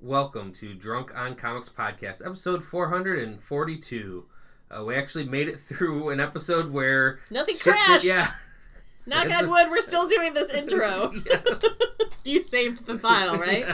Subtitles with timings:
[0.00, 4.24] Welcome to Drunk on Comics Podcast, episode 442.
[4.70, 8.04] Uh, we actually made it through an episode where Nothing did- crashed.
[8.06, 8.32] yeah,
[9.06, 11.12] Knock on wood, we're still doing this intro.
[12.24, 13.64] You saved the file, right?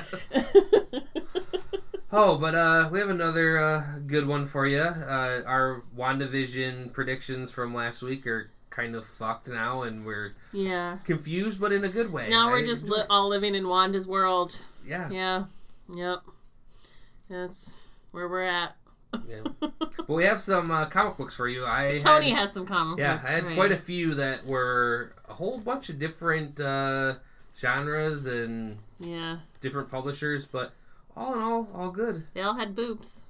[2.12, 4.78] Oh, but uh, we have another uh, good one for you.
[4.80, 10.98] Uh, our WandaVision predictions from last week are kind of fucked now, and we're yeah.
[11.04, 12.30] confused, but in a good way.
[12.30, 14.62] Now we're just li- all living in Wanda's world.
[14.86, 15.44] yeah, Yeah.
[15.92, 16.20] Yep.
[17.28, 18.76] That's where we're at.
[19.28, 19.42] yeah.
[20.06, 21.64] But we have some uh, comic books for you.
[21.64, 23.24] I Tony had, has some comic yeah, books.
[23.24, 27.14] Yeah, I had quite a few that were a whole bunch of different uh,
[27.58, 29.38] genres and Yeah.
[29.62, 30.72] different publishers, but
[31.16, 32.26] all in all, all good.
[32.34, 33.24] They all had boobs.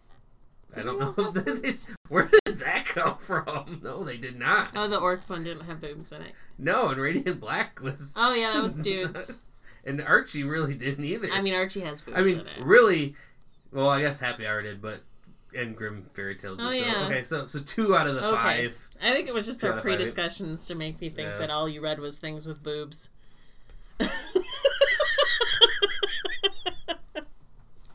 [0.76, 1.12] I don't know
[2.08, 3.80] where did that come from.
[3.84, 4.70] No, they did not.
[4.74, 6.32] Oh, the orcs one didn't have boobs in it.
[6.58, 8.12] No, and Radiant Black was.
[8.16, 9.38] Oh, yeah, that was dudes.
[9.86, 11.30] And Archie really didn't either.
[11.32, 12.60] I mean, Archie has boobs I mean, in it.
[12.60, 13.14] really.
[13.72, 15.00] Well, I guess Happy Hour did, but
[15.56, 16.58] and Grimm Fairy Tales.
[16.58, 17.06] Did, Oh, so- yeah.
[17.06, 18.68] okay, so so two out of the Okay.
[18.68, 18.88] five.
[19.02, 19.82] I think it was just Two our of five.
[19.84, 21.36] pre-discussions to make me think Yeah.
[21.38, 23.10] that all you read was things with boobs.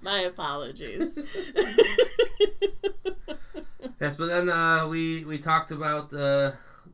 [0.02, 1.54] My apologies.
[4.02, 6.52] Yes, but then uh, we we talked about uh,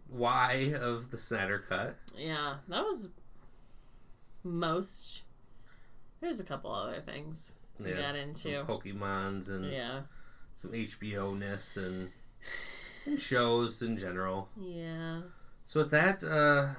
[0.10, 1.96] why of the Snyder Cut.
[2.18, 3.10] yeah, that was
[4.46, 5.24] most.
[6.22, 8.64] There's a couple other things we Yeah, got some into.
[8.66, 10.02] Pokemons and Yeah,
[10.54, 12.12] some HBO ness and
[13.06, 14.50] and shows in general.
[14.58, 15.22] yeah.
[15.68, 16.70] So with that, uh,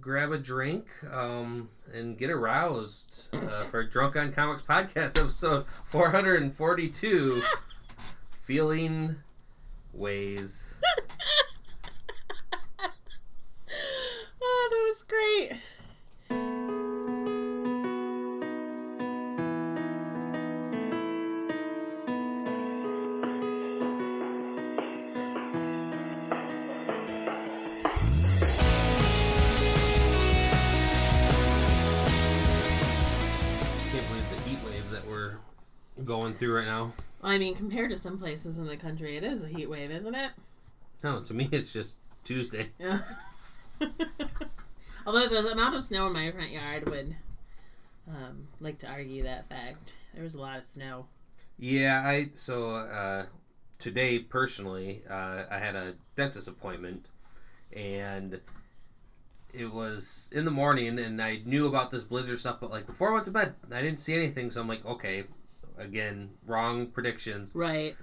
[0.00, 7.40] grab a drink um, and get aroused uh, for Drunk on Comics podcast episode 442.
[8.42, 9.16] Feeling
[9.92, 10.72] ways.
[36.38, 36.92] through right now.
[37.22, 40.14] I mean, compared to some places in the country, it is a heat wave, isn't
[40.14, 40.30] it?
[41.02, 42.68] No, to me it's just Tuesday.
[42.78, 43.00] Yeah.
[45.06, 47.16] Although the amount of snow in my front yard would
[48.08, 49.94] um, like to argue that fact.
[50.14, 51.06] There was a lot of snow.
[51.58, 53.26] Yeah, I so uh,
[53.78, 57.06] today personally, uh, I had a dentist appointment,
[57.74, 58.40] and
[59.52, 63.10] it was in the morning, and I knew about this blizzard stuff, but like before
[63.10, 65.24] I went to bed, I didn't see anything, so I'm like, okay,
[65.78, 67.50] again, wrong predictions.
[67.54, 67.96] Right.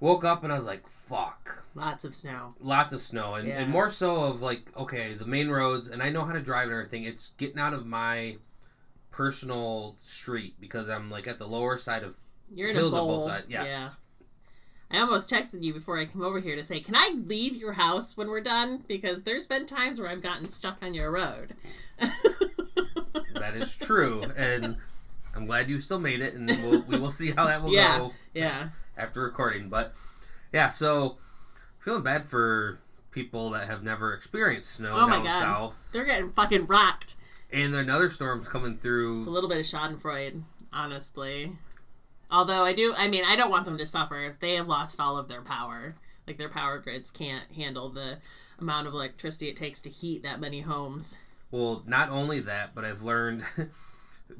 [0.00, 2.54] Woke up and I was like, fuck, Lots of snow.
[2.60, 3.60] lots of snow, and, Yeah.
[3.60, 6.64] and more so of like, okay, the main roads, and I know how to drive
[6.68, 7.04] and everything.
[7.04, 8.36] It's getting out of my
[9.10, 12.16] personal street because I'm like at the lower side of
[12.54, 13.18] You're in hills a on bowl.
[13.18, 13.46] both sides.
[13.48, 13.68] Yes.
[13.70, 13.88] Yeah.
[14.90, 17.72] I almost texted you before I come over here to say, "Can I leave your
[17.74, 21.54] house when we're done?" Because there's been times where I've gotten stuck on your road.
[23.34, 24.76] That is true, and
[25.38, 27.98] I'm glad you still made it, and we'll, we will see how that will Yeah.
[27.98, 28.68] go yeah.
[28.96, 29.68] after recording.
[29.68, 29.94] But
[30.52, 31.18] yeah, so
[31.78, 32.78] feeling bad for
[33.12, 35.40] people that have never experienced snow Oh my down God.
[35.40, 37.16] south, They're getting fucking rocked.
[37.52, 39.18] and another storm's coming through.
[39.18, 41.52] It's a little bit of Schadenfreude, honestly.
[42.30, 45.00] Although I do, I mean, I don't want them to suffer if they have lost
[45.00, 45.94] all of their power.
[46.26, 48.18] Like their power grids can't handle the
[48.58, 51.16] amount of electricity it takes to heat that many homes.
[51.50, 53.44] Well, not only that, but I've learned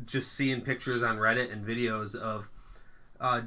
[0.04, 2.50] just seeing pictures on Reddit and videos of
[3.20, 3.42] uh,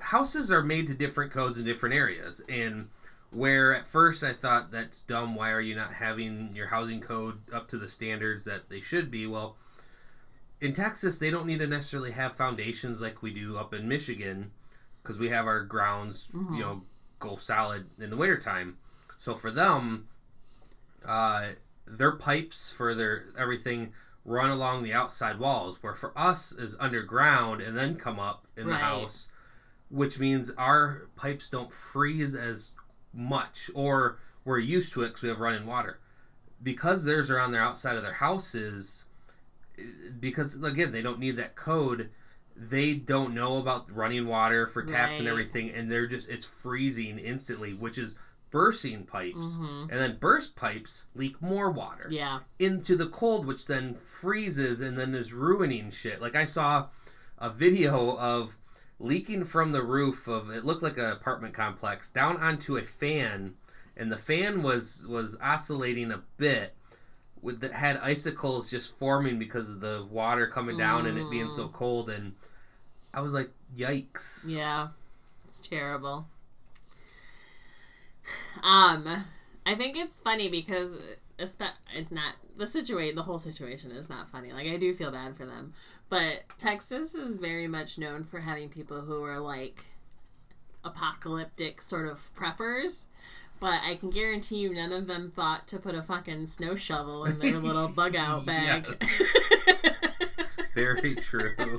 [0.00, 2.88] houses are made to different codes in different areas, and
[3.30, 5.34] where at first I thought that's dumb.
[5.34, 9.10] Why are you not having your housing code up to the standards that they should
[9.10, 9.26] be?
[9.26, 9.56] Well,
[10.60, 14.50] in Texas, they don't need to necessarily have foundations like we do up in Michigan
[15.02, 16.82] because we have our grounds, you know,
[17.18, 18.76] go solid in the wintertime.
[19.18, 20.08] So for them,
[21.04, 21.50] uh,
[21.86, 23.92] their pipes for their everything
[24.24, 28.68] run along the outside walls, where for us is underground and then come up in
[28.68, 29.28] the house,
[29.90, 32.72] which means our pipes don't freeze as
[33.12, 35.98] much, or we're used to it because we have running water.
[36.62, 39.06] Because theirs are on their outside of their houses,
[40.20, 42.10] because again they don't need that code.
[42.54, 47.18] They don't know about running water for taps and everything, and they're just it's freezing
[47.18, 48.16] instantly, which is
[48.52, 49.82] bursting pipes, Mhm.
[49.90, 52.40] and then burst pipes leak more water Yeah.
[52.60, 56.20] into the cold, which then freezes and then is ruining shit.
[56.20, 56.88] Like I saw
[57.38, 58.56] a video of
[59.00, 63.56] leaking from the roof of it looked like an apartment complex down onto a fan,
[63.96, 66.76] and the fan was was oscillating a bit.
[67.40, 71.50] With that had icicles just forming because of the water coming down and it being
[71.50, 72.36] so cold and
[73.12, 74.44] I was like, yikes.
[74.46, 74.88] Yeah,
[75.48, 76.28] it's terrible.
[78.62, 79.24] Um,
[79.66, 80.96] I think it's funny because
[81.38, 81.58] it's
[82.10, 83.16] not the situation.
[83.16, 84.52] The whole situation is not funny.
[84.52, 85.72] Like I do feel bad for them,
[86.08, 89.84] but Texas is very much known for having people who are like
[90.84, 93.06] apocalyptic sort of preppers.
[93.60, 97.24] But I can guarantee you, none of them thought to put a fucking snow shovel
[97.24, 98.86] in their little bug out bag.
[100.74, 101.54] Very true.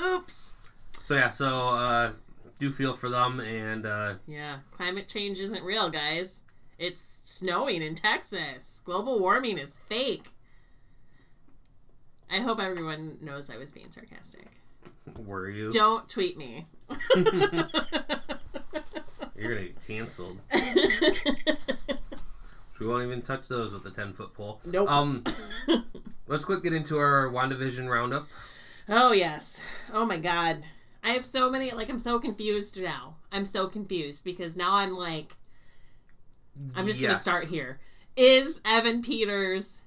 [0.00, 0.54] Oops.
[1.04, 2.12] So yeah, so uh,
[2.62, 6.42] do feel for them, and uh, yeah, climate change isn't real, guys.
[6.78, 8.80] It's snowing in Texas.
[8.84, 10.28] Global warming is fake.
[12.30, 14.46] I hope everyone knows I was being sarcastic.
[15.18, 15.72] Were you?
[15.72, 16.68] Don't tweet me.
[17.16, 17.24] You're
[19.36, 20.38] gonna get canceled.
[22.78, 24.60] we won't even touch those with a ten foot pole.
[24.64, 24.88] Nope.
[24.88, 25.24] Um,
[26.28, 28.28] let's quick get into our WandaVision roundup.
[28.88, 29.60] Oh yes.
[29.92, 30.62] Oh my god.
[31.02, 31.70] I have so many.
[31.72, 33.16] Like I'm so confused now.
[33.32, 35.36] I'm so confused because now I'm like,
[36.76, 37.80] I'm just gonna start here.
[38.16, 39.82] Is Evan Peters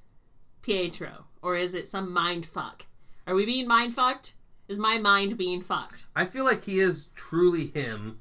[0.62, 2.86] Pietro or is it some mind fuck?
[3.28, 4.36] Are we being mind fucked?
[4.68, 6.06] Is my mind being fucked?
[6.16, 8.20] I feel like he is truly him,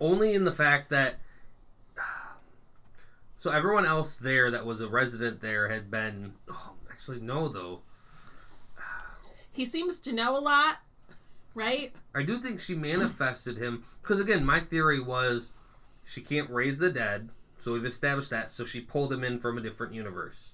[0.00, 1.16] only in the fact that.
[3.38, 6.32] So everyone else there that was a resident there had been.
[6.50, 7.82] Oh, actually, no, though.
[9.52, 10.78] He seems to know a lot,
[11.54, 11.92] right?
[12.14, 12.82] I do think she hmm.
[12.82, 15.50] manifested him because again, my theory was
[16.04, 18.50] she can't raise the dead, so we've established that.
[18.50, 20.52] So she pulled him in from a different universe.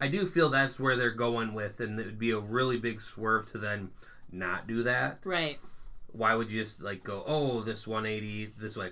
[0.00, 3.00] I do feel that's where they're going with, and it would be a really big
[3.00, 3.90] swerve to then
[4.30, 5.18] not do that.
[5.24, 5.58] Right.
[6.12, 8.90] Why would you just like go, oh, this 180 this way?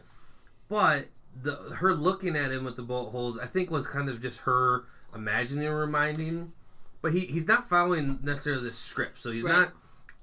[0.69, 1.07] But
[1.43, 4.41] the her looking at him with the bullet holes, I think was kind of just
[4.41, 4.85] her
[5.15, 6.53] imagining, reminding.
[7.03, 9.53] But he he's not following necessarily the script, so he's Right.
[9.53, 9.73] not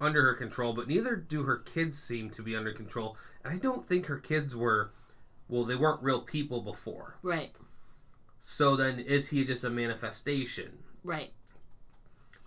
[0.04, 0.74] under her control.
[0.74, 4.20] But neither do her kids seem to be under control, and I don't think her
[4.20, 4.92] kids were.
[5.50, 7.16] Well, they weren't real people before.
[7.22, 7.52] Right.
[8.40, 10.80] So then, is he just a manifestation?
[11.04, 11.32] Right.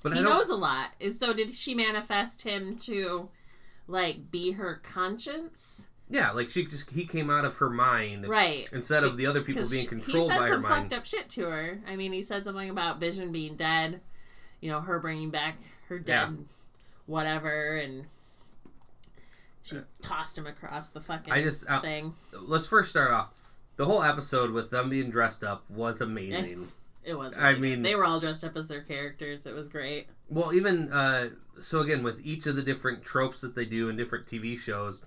[0.02, 0.90] But he knows a lot.
[1.00, 3.28] Is so did she manifest him to
[3.88, 5.88] like be her conscience?
[6.08, 8.68] yeah, like she just he came out of her mind Right.
[8.72, 10.46] instead of the other people being controlled by her mind.
[10.46, 10.90] He said some mind.
[10.90, 11.80] fucked up shit to her.
[11.86, 14.00] I mean, he said something about Vision being dead.
[14.60, 16.36] You know, her bringing back her dead,
[17.06, 18.04] whatever, and
[19.62, 22.14] she tossed him across the fucking I just uh, thing.
[22.40, 23.32] let's first start off.
[23.76, 26.66] The whole episode with them being dressed up was amazing.
[27.06, 27.36] It was.
[27.36, 27.84] I mean- good.
[27.84, 29.46] they were all dressed up as their characters.
[29.46, 30.08] It was great.
[30.28, 31.28] well, even uh,
[31.60, 35.00] so, again with each of the different tropes that they do in different TV shows,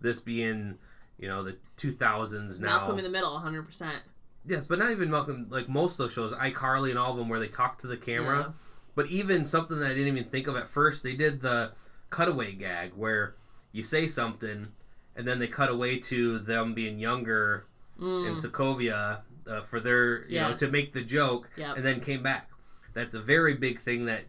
[0.00, 0.78] this being
[1.18, 2.66] you know the 2000s now.
[2.66, 4.00] Malcolm in the Middle, hundred percent.
[4.46, 5.44] yes, but not even Malcolm.
[5.50, 7.96] Like most of those shows, iCarly and all of them, where they talk to the
[7.96, 8.38] camera.
[8.38, 8.52] Yeah.
[9.00, 11.72] But even something that I didn't even think of at first, they did the
[12.10, 13.34] cutaway gag where
[13.72, 14.68] you say something
[15.16, 17.64] and then they cut away to them being younger
[17.98, 21.78] in Mm, Sokovia uh, for their you know to make the joke Yep.
[21.78, 22.50] and then came back.
[22.92, 24.24] That's a very big thing that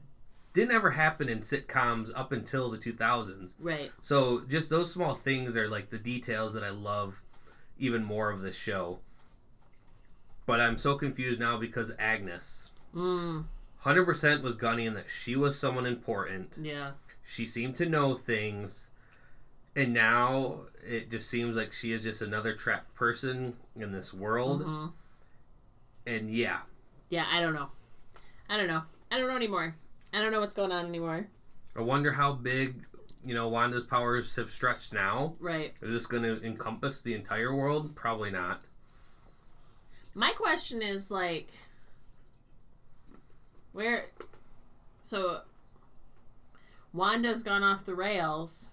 [0.54, 3.56] didn't ever happen in sitcoms up until the 2000s.
[3.60, 3.92] right.
[4.00, 7.22] So just those small things are like the details that I love
[7.78, 9.00] even more of this show.
[10.46, 13.44] But I'm so confused now because Agnes Mm,
[13.84, 16.54] 100% was Gunny in that she was someone important.
[16.60, 16.92] yeah.
[17.24, 18.88] She seemed to know things.
[19.76, 24.64] And now it just seems like she is just another trapped person in this world.
[24.64, 24.88] hmm
[26.06, 26.60] And yeah,
[27.10, 27.26] Yeah.
[27.32, 27.70] I don't know.
[28.50, 28.82] I don't know.
[29.12, 29.76] I don't know anymore.
[30.14, 31.28] I don't know what's going on anymore.
[31.76, 32.76] I wonder how big,
[33.24, 35.36] you know, Wanda's powers have stretched now.
[35.40, 35.74] Right.
[35.82, 37.96] Is this going to encompass the entire world?
[37.96, 38.62] Probably not.
[40.16, 41.48] My question is like,
[43.74, 44.06] where?
[45.04, 45.42] So,
[46.94, 48.70] Wanda's gone off the rails.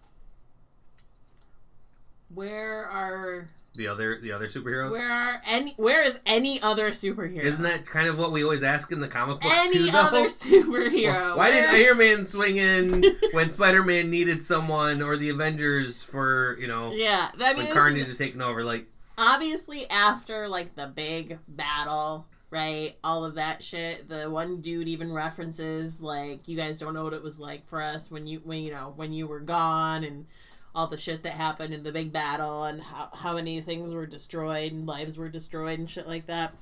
[2.35, 4.91] Where are The other the other superheroes?
[4.91, 5.73] where are any?
[5.79, 7.39] Where is any other superhero?
[7.39, 10.25] Isn't that kind of what we always ask in the comic books any too, other
[10.27, 11.37] superhero?
[11.37, 13.03] Why Where- did Iron Man swing in
[13.33, 17.75] when Spider Man needed someone, or the Avengers for you know Yeah, that when this
[17.75, 18.63] Carnage is is taking over?
[18.63, 18.87] Like,
[19.17, 22.97] obviously after like the big battle, right?
[23.05, 24.09] All of that shit.
[24.09, 27.83] The one dude even references like, "You guys don't know what it was like for
[27.83, 30.27] us when you when you know when you were gone and."
[30.75, 34.07] All the shit that happened in the big battle and how, how many things were
[34.07, 36.55] destroyed and lives were destroyed and shit like that.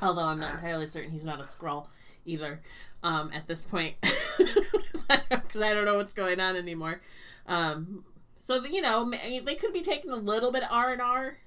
[0.00, 1.86] Although I'm not entirely certain he's not a Skrull
[2.24, 2.60] either
[3.02, 3.94] um, at this point
[4.38, 7.00] because I don't know what's going on anymore.
[7.46, 8.04] Um,
[8.36, 11.38] so you know they could be taking a little bit R and R.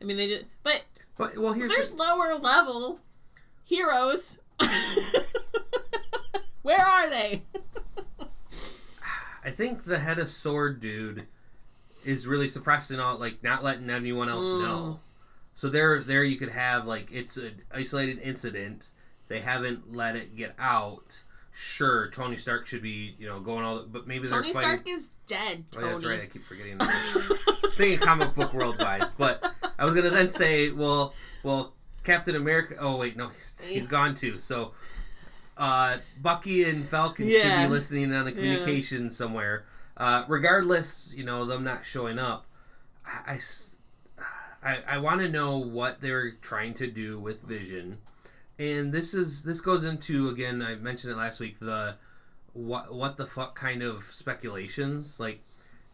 [0.00, 0.82] I mean they just but
[1.16, 2.98] but well, here's there's the, lower level
[3.64, 4.40] heroes.
[6.62, 7.42] Where are they?
[9.44, 11.26] I think the head of SWORD dude
[12.06, 14.62] is really suppressing all, like not letting anyone else Mm.
[14.62, 15.00] know.
[15.54, 18.86] So there, there you could have like it's an isolated incident.
[19.28, 21.22] They haven't let it get out.
[21.52, 24.70] Sure, Tony Stark should be, you know, going all, but maybe Tony they're fighting.
[24.82, 25.64] Stark is dead.
[25.76, 25.86] Oh, Tony.
[25.86, 26.20] yeah, that's right.
[26.22, 26.78] I keep forgetting.
[27.76, 31.72] Thinking comic book world wise, but I was gonna then say, well, well,
[32.04, 32.76] Captain America.
[32.78, 34.38] Oh wait, no, he's, he's gone too.
[34.38, 34.72] So,
[35.56, 39.66] uh, Bucky and Falcon should be listening on the communication somewhere.
[39.96, 42.46] Uh, regardless, you know them not showing up.
[44.64, 47.98] I, I want to know what they're trying to do with Vision,
[48.58, 50.62] and this is this goes into again.
[50.62, 51.58] I mentioned it last week.
[51.58, 51.96] The
[52.54, 55.40] what what the fuck kind of speculations like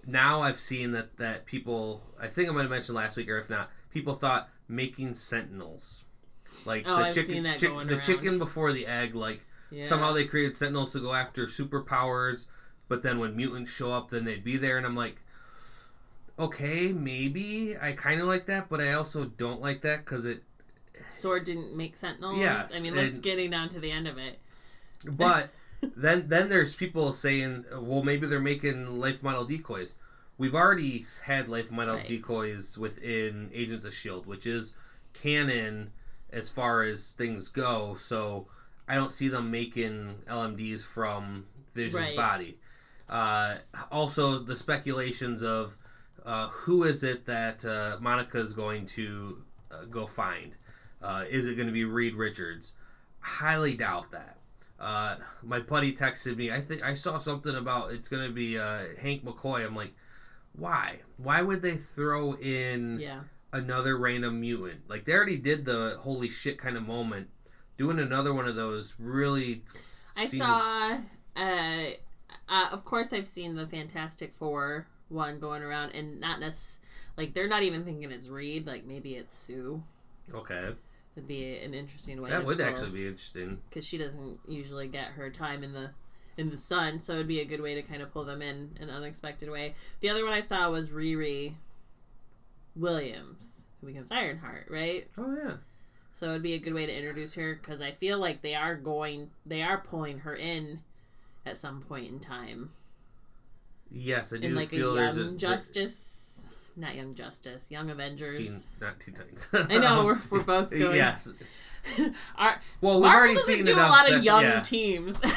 [0.07, 3.39] now I've seen that that people I think I might have mentioned last week or
[3.39, 6.05] if not people thought making sentinels
[6.67, 8.01] like Oh, the I've chicken chick- the around.
[8.01, 9.41] chicken before the egg like
[9.71, 9.87] Yeah.
[9.87, 12.47] somehow they created sentinels to go after superpowers
[12.89, 15.17] but then when mutants show up then they'd be there and I'm like
[16.39, 20.43] okay maybe I kind of like that but I also don't like that cuz it
[21.09, 22.39] SWORD didn't make sentinels.
[22.39, 24.39] Yes, I mean, let's getting down to the end of it.
[25.05, 25.49] But
[25.97, 29.97] then then there's people saying, well, maybe they're making life model decoys.
[30.39, 32.09] We've already had life model Right.
[32.09, 34.75] decoys within Agents of Shield, which is
[35.13, 35.93] canon
[36.31, 37.95] as far as things go.
[37.95, 38.49] So
[38.89, 42.17] I don't see them making LMDs from Vision's Right.
[42.17, 42.59] body.
[43.09, 43.59] Uh,
[43.91, 45.77] also, the speculations of
[46.25, 47.99] uh, who is it that uh,
[48.35, 50.55] is going to uh, go find?
[51.03, 52.75] Uh, is it going to be Reed Richards?
[53.21, 54.40] Highly doubt that.
[54.81, 56.51] Uh, my buddy texted me.
[56.51, 59.65] I think I saw something about it's going to be uh, Hank McCoy.
[59.65, 59.93] I'm like,
[60.57, 61.01] why?
[61.19, 63.21] Why would they throw in Yeah.
[63.53, 64.89] another random mutant?
[64.89, 67.29] Like they already did the holy shit kind of moment.
[67.77, 69.63] Doing another one of those really.
[70.17, 70.99] I seems- saw.
[71.37, 71.85] Uh,
[72.49, 76.79] uh, of course, I've seen the Fantastic Four one going around, and not necess-
[77.17, 78.67] like they're not even thinking it's Reed.
[78.67, 79.83] Like maybe it's Sue.
[80.35, 80.75] Okay,
[81.17, 82.31] Would be an interesting way.
[82.31, 83.59] that would actually be interesting.
[83.69, 85.91] because she doesn't usually get her time in the
[86.37, 88.77] in the sun, so it'd be a good way to kind of pull them in
[88.81, 89.75] in an unexpected way.
[90.01, 91.57] The other one I saw was Riri
[92.77, 95.09] Williams, who becomes Ironheart, right?
[95.19, 95.55] Oh yeah.
[96.13, 98.75] So it'd be a good way to introduce her because I feel like they are
[98.75, 100.81] going, they are pulling her in
[101.47, 102.71] at some point in time
[103.91, 106.20] Yes, I do in like a feel there's Young a Justice,
[106.77, 108.69] not Young Justice, Young Teen, Avengers.
[108.81, 109.49] not Teen Titans.
[109.53, 110.97] I know we're, we're both going.
[110.97, 111.29] yes.
[112.37, 114.61] Our, Well, we've Marvel already doesn't seen do a lot of young yeah.
[114.61, 115.21] teams.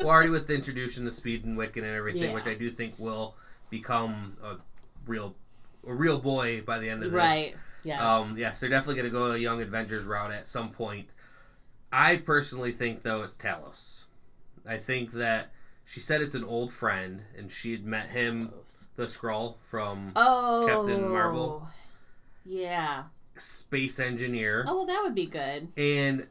[0.00, 2.34] well, already with the introduction to Speed and Wiccan and everything, Yeah.
[2.34, 3.34] which I do think will
[3.70, 4.56] become a
[5.06, 5.34] real,
[5.86, 7.18] a real boy by the end of this.
[7.18, 7.54] right.
[7.84, 8.00] Yes.
[8.02, 11.08] Um, yes, they're definitely going to go a Young Avengers route at some point.
[11.92, 14.02] I personally think though it's Talos.
[14.66, 15.52] I think that
[15.88, 18.50] she said it's an old friend, and she had met him,
[18.96, 21.66] the Skrull from Oh, Captain Marvel.
[22.44, 23.04] Yeah.
[23.36, 24.66] Space Engineer.
[24.68, 25.68] Oh, well, that would be good.
[25.76, 26.26] and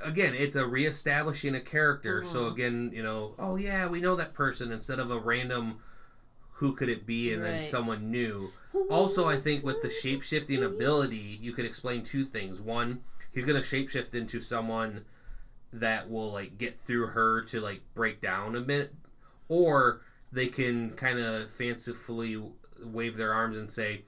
[0.00, 2.52] again it's a reestablishing a character so Mhm.
[2.52, 5.80] again you know oh yeah we know that person instead of a random
[6.52, 8.48] who could it be and then someone new
[8.90, 13.00] also i think with the shape-shifting ability you could explain two things one
[13.32, 15.04] he's going to shapeshift into someone
[15.72, 18.94] that will like get through her to like break down a bit
[19.48, 20.00] or
[20.32, 22.40] they can kind of fancifully
[22.82, 24.02] wave their arms and say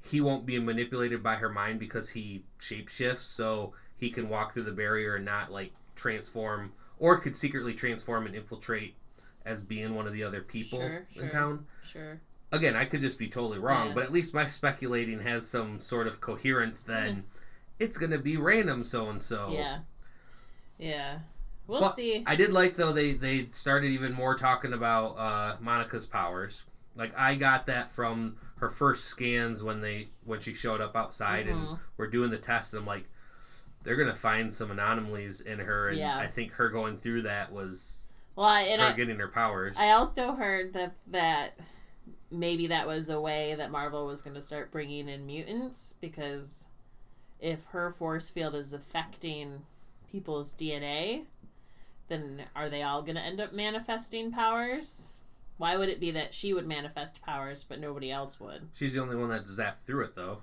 [0.00, 4.62] he won't be manipulated by her mind because he shapeshifts so he can walk through
[4.64, 8.94] the barrier and not like transform or could secretly transform and infiltrate
[9.44, 11.28] as being one of the other people Sure, in sure.
[11.28, 12.20] town Sure.
[12.52, 13.94] again i could just be totally wrong Yeah.
[13.94, 17.20] but at least my speculating has some sort of coherence then hmm.
[17.78, 19.80] it's gonna be random so and so Yeah.
[20.82, 21.18] Yeah.
[21.68, 22.24] We'll Well, see.
[22.26, 26.64] I did like though they they started even more talking about uh, Monica's powers.
[26.96, 31.46] Like I got that from her first scans when they when she showed up outside
[31.46, 31.78] and Mhm.
[31.96, 32.72] we're doing the tests.
[32.74, 33.04] And I'm like,
[33.84, 36.18] they're gonna find some anomalies in her, and Yeah.
[36.18, 38.00] I think her going through that was
[38.34, 39.76] well, and her I, getting her powers.
[39.78, 41.58] I also heard that that
[42.30, 46.64] maybe that was a way that Marvel was going to start bringing in mutants because
[47.38, 49.64] if her force field is affecting
[50.12, 51.24] people's DNA,
[52.08, 55.08] then are they all going to end up manifesting powers?
[55.56, 58.68] Why would it be that she would manifest powers but nobody else would?
[58.74, 60.38] She's the only one that zapped through it though.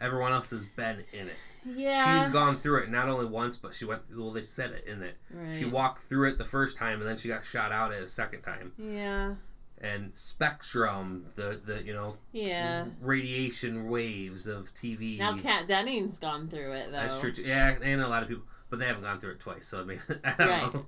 [0.00, 1.36] Everyone else has been in it.
[1.64, 2.22] Yeah.
[2.22, 4.06] She's gone through it not only once, but she went.
[4.06, 5.16] Through well, they said it in it.
[5.32, 5.58] right.
[5.58, 8.08] She walked through it the first time, and then she got shot out at a
[8.08, 8.72] second time.
[8.78, 9.34] Yeah.
[9.80, 12.86] And spectrum the the you know Yeah.
[13.00, 16.98] radiation waves of tv Now Kat Denning's gone through it though.
[16.98, 17.42] that's true too.
[17.42, 19.84] yeah and a lot of people but they haven't gone through it twice so i
[19.84, 20.74] mean i don't Right.
[20.74, 20.86] know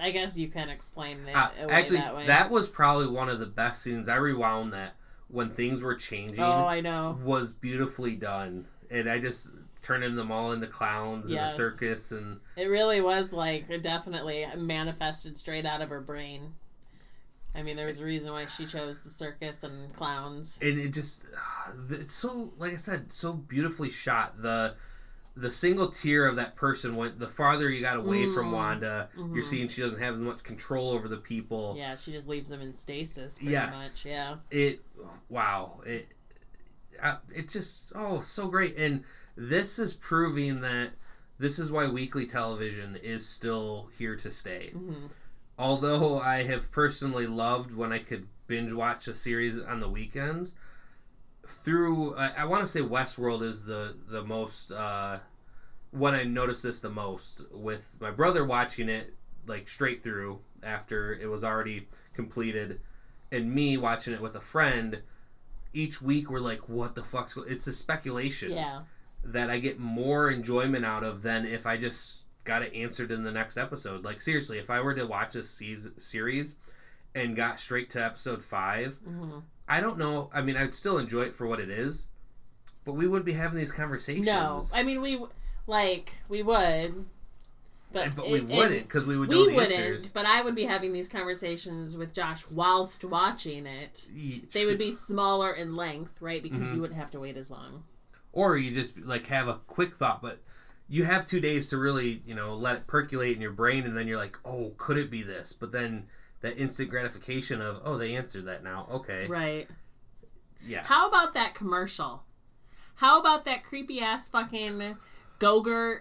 [0.00, 2.26] I guess you can explain it Uh, away actually, that way.
[2.28, 4.08] that was probably one of the best scenes.
[4.08, 4.94] I rewound that
[5.26, 6.38] when things were changing.
[6.38, 7.18] oh, I know.
[7.24, 9.48] was beautifully done, and I just
[9.82, 14.46] turning them all into clowns in a circus, and It really was like it definitely
[14.56, 16.54] manifested straight out of her brain.
[17.54, 20.58] I mean, there was a reason why she chose the circus and clowns.
[20.62, 21.24] and it just
[21.90, 24.40] it's so like I said, so beautifully shot.
[24.42, 24.74] The
[25.36, 28.52] the single tear of that person went the farther you got away from Mm.
[28.52, 29.44] Wanda, you're Mhm.
[29.44, 31.74] seeing she doesn't have as much control over the people.
[31.78, 34.04] Yeah, she just leaves them in stasis pretty Yes.
[34.04, 34.12] much.
[34.12, 34.36] Yeah.
[34.50, 34.82] It
[35.28, 36.08] wow it
[37.00, 39.04] uh, it's just oh so great and
[39.36, 40.90] this is proving that
[41.38, 44.70] this is why weekly television is still here to stay.
[44.70, 45.06] hmm
[45.58, 50.54] although I have personally loved when I could binge watch a series on the weekends,
[51.46, 55.18] through I, I want to say Westworld is the the most uh,
[55.90, 59.14] when I noticed this the most with my brother watching it
[59.46, 62.80] like straight through after it was already completed,
[63.32, 65.02] and me watching it with a friend.
[65.74, 67.42] Each week we're like, what the fuck's go-?
[67.42, 68.80] It's a speculation Yeah.
[69.22, 73.22] that I get more enjoyment out of than if I just got it answered in
[73.22, 74.04] the next episode.
[74.04, 76.54] Like seriously, if I were to watch this season, series
[77.14, 79.38] and got straight to episode five, hmm
[79.70, 80.30] I don't know.
[80.32, 82.08] I mean, I'd still enjoy it for what it is,
[82.86, 84.26] but we wouldn't be having these conversations.
[84.26, 85.22] No, I mean we
[85.66, 87.04] like we would,
[87.92, 90.08] but but it- we wouldn't because we would we wouldn't, answers.
[90.08, 94.08] but I would be having these conversations with Josh whilst watching it.
[94.12, 96.42] Ye- They would be smaller in length, right?
[96.42, 96.74] Because Mhm.
[96.76, 97.84] you wouldn't have to wait as long.
[98.32, 100.38] or you just like have a quick thought, but
[100.88, 103.96] you have two days to really, you know, let it percolate in your brain, and
[103.96, 105.52] then you're like, oh, could it be this?
[105.52, 106.06] But then
[106.40, 108.86] that instant gratification of, oh, they answered that now.
[108.90, 109.68] Okay, Right.
[110.66, 110.82] yeah.
[110.84, 112.22] How about that commercial?
[112.96, 114.96] How about that creepy ass fucking
[115.38, 116.00] Gogurt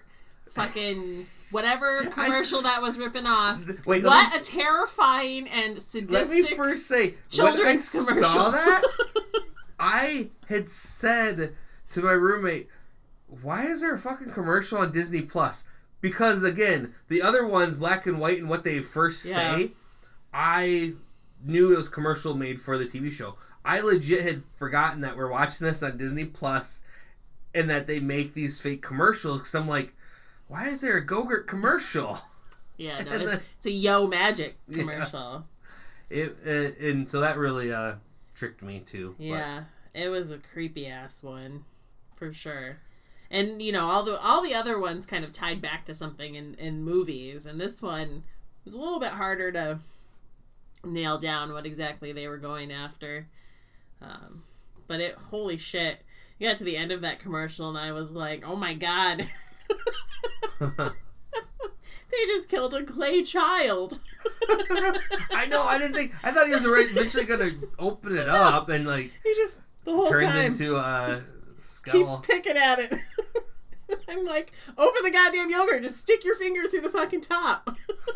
[0.49, 3.63] fucking whatever commercial that was ripping off?
[3.85, 8.29] Wait, What me- a terrifying and sadistic Let me first say, children's when I commercial.
[8.31, 8.81] saw that,
[9.79, 11.55] I had said
[11.91, 12.69] to my roommate,
[13.27, 15.63] "Why is there a fucking commercial on Disney Plus?"
[16.01, 19.35] Because again, the other ones, black and white, and what they first Yeah.
[19.57, 19.71] say,
[20.33, 20.93] I
[21.45, 23.37] knew it was commercial made for the TV show.
[23.65, 26.81] I legit had forgotten that we're watching this on Disney Plus,
[27.53, 29.39] and that they make these fake commercials.
[29.39, 29.93] Because I'm like,
[30.47, 32.19] why is there a Gogurt commercial?
[32.77, 34.77] yeah, no, it's, then- it's a Yo Magic Yeah.
[34.77, 35.45] commercial.
[36.09, 37.95] It, uh, and so that really uh,
[38.35, 39.15] tricked me too.
[39.17, 39.63] but- Yeah,
[39.93, 41.65] it was a creepy ass one,
[42.13, 42.77] for sure.
[43.29, 46.35] And you know, all the all the other ones kind of tied back to something
[46.35, 48.23] in in movies, and this one
[48.63, 49.79] was a little bit harder to
[50.85, 53.27] nail down what exactly they were going after.
[54.01, 54.43] Um,
[54.87, 56.01] but it, holy shit,
[56.39, 59.27] you got to the end of that commercial, and I was like, oh my god.
[62.09, 63.99] They just killed a clay child.
[65.31, 65.63] I know.
[65.63, 66.13] I didn't think.
[66.23, 69.59] I thought he was right- eventually going to open it up and like He just
[69.83, 71.25] the whole turns time into
[71.59, 71.93] skull.
[71.93, 72.93] keeps picking at it.
[74.07, 75.81] I'm like, open the goddamn yogurt.
[75.81, 77.69] Just stick your finger through the fucking top.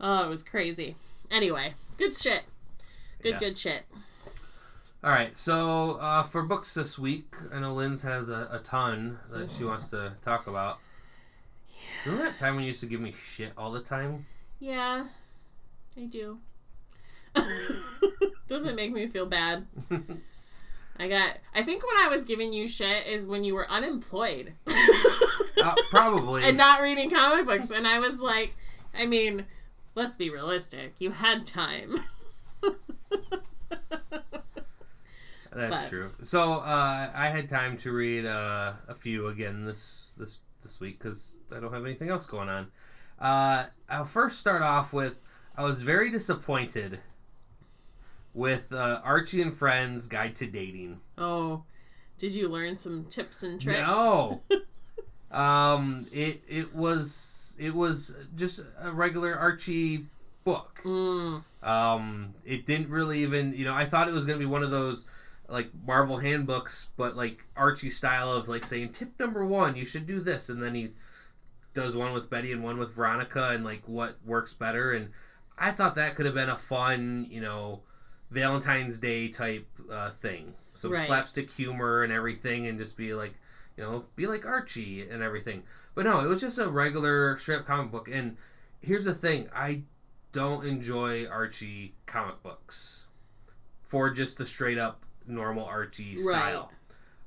[0.00, 0.96] oh, it was crazy.
[1.30, 2.42] Anyway, good shit.
[3.22, 3.38] Good, Yeah.
[3.40, 3.82] good shit.
[5.02, 5.36] All right.
[5.36, 9.64] So uh, for books this week, I know Lynn's has a, a ton that she
[9.64, 10.78] wants to talk about.
[12.04, 14.26] Remember that time when you used to give me shit all the time?
[14.60, 15.06] Yeah,
[15.96, 16.38] I do.
[18.48, 19.66] Doesn't make me feel bad.
[20.98, 21.38] I got.
[21.54, 26.44] I think when I was giving you shit is when you were unemployed Uh, probably.
[26.44, 28.54] and not reading comic books, and I was like,
[28.96, 29.44] I mean,
[29.94, 30.94] let's be realistic.
[30.98, 31.96] You had time.
[35.52, 36.10] That's but- true.
[36.22, 40.98] So uh, I had time to read uh, a few again this this this week
[40.98, 42.66] because I don't have anything else going on.
[43.20, 45.20] Uh, I'll first start off with
[45.56, 46.98] I was very disappointed
[48.34, 51.00] with uh, Archie and Friends Guide to Dating.
[51.16, 51.62] Oh,
[52.18, 53.80] did you learn some tips and tricks?
[53.80, 54.42] No.
[55.30, 60.06] um, it it was it was just a regular Archie
[60.44, 60.80] book.
[60.84, 64.50] Mm, Um, it didn't really even, you know, I thought it was going to be
[64.50, 65.06] one of those
[65.48, 70.06] like Marvel handbooks, but like Archie style of like saying tip number one, you should
[70.06, 70.90] do this, and then he
[71.72, 74.92] does one with Betty and one with Veronica, and like what works better.
[74.92, 75.10] And
[75.58, 77.80] I thought that could have been a fun, you know,
[78.30, 81.06] Valentine's Day type uh, thing, some Right.
[81.06, 83.34] slapstick humor and everything, and just be like,
[83.76, 85.62] you know, be like Archie and everything.
[85.94, 88.08] But no, it was just a regular straight up comic book.
[88.08, 88.36] And
[88.80, 89.82] here's the thing, I
[90.32, 93.04] don't enjoy Archie comic books
[93.82, 96.72] for just the straight up normal Archie style.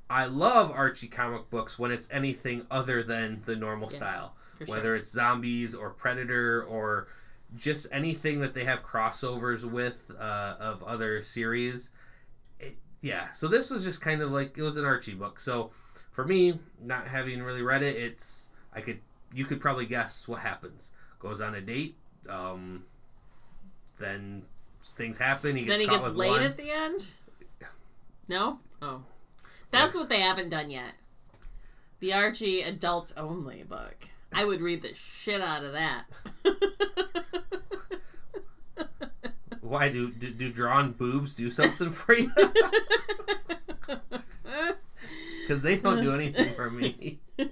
[0.10, 3.98] I love Archie comic books when it's anything other than the normal Yeah.
[3.98, 4.38] style.
[4.66, 4.96] Whether sure.
[4.96, 7.08] it's zombies or predator or
[7.56, 11.90] just anything that they have crossovers with uh, of other series.
[12.60, 15.40] It, yeah, so this was just kind of like it was an Archie book.
[15.40, 15.72] So
[16.12, 19.00] for me, not having really read it, it's I could
[19.34, 20.92] you could probably guess what happens.
[21.20, 21.96] Goes on a date,
[22.30, 22.84] um,
[23.98, 24.44] then
[24.82, 25.56] things happen.
[25.56, 26.44] He gets then he gets laid one.
[26.44, 27.08] at the end.
[28.28, 28.60] No.
[28.82, 29.02] Oh,
[29.72, 30.94] that's what they haven't done yet.
[32.00, 34.08] The Archie adults only book.
[34.34, 36.06] I would read the shit out of that.
[39.68, 42.32] Why do, do do drawn boobs do something for you?
[45.48, 47.20] Because they don't do anything for me.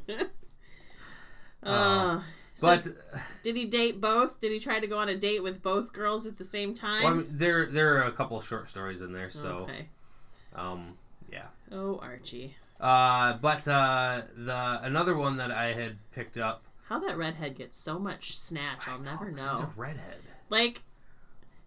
[1.63, 2.21] Uh,
[2.53, 2.85] so But
[3.41, 4.39] did he date both?
[4.39, 7.03] Did he try to go on a date with both girls at the same time?
[7.03, 9.87] well, I mean, there there are a couple short stories in there, so okay.
[10.53, 10.93] um,
[11.31, 11.45] yeah.
[11.71, 12.55] Oh, Archie.
[12.79, 16.63] Uh, but uh, the another one that I had picked up.
[16.87, 19.61] How that redhead gets so much snatch, I'll never He's know.
[19.61, 20.19] a redhead.
[20.49, 20.83] Like,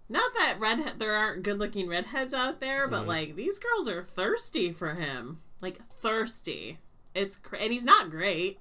[0.09, 3.09] not that redhead there aren't good looking redheads out there, but Mhm.
[3.09, 5.41] like these girls are thirsty for him.
[5.61, 6.79] Like thirsty.
[7.15, 8.61] It's cr- and he's not great.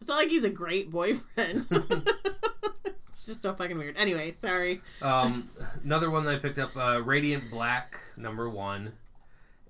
[0.00, 1.66] It's not like he's a great boyfriend.
[3.08, 3.96] it's just so fucking weird.
[3.96, 4.82] Anyway, sorry.
[5.00, 5.48] Um,
[5.84, 8.92] another one that I picked up, uh, Radiant Black, number one,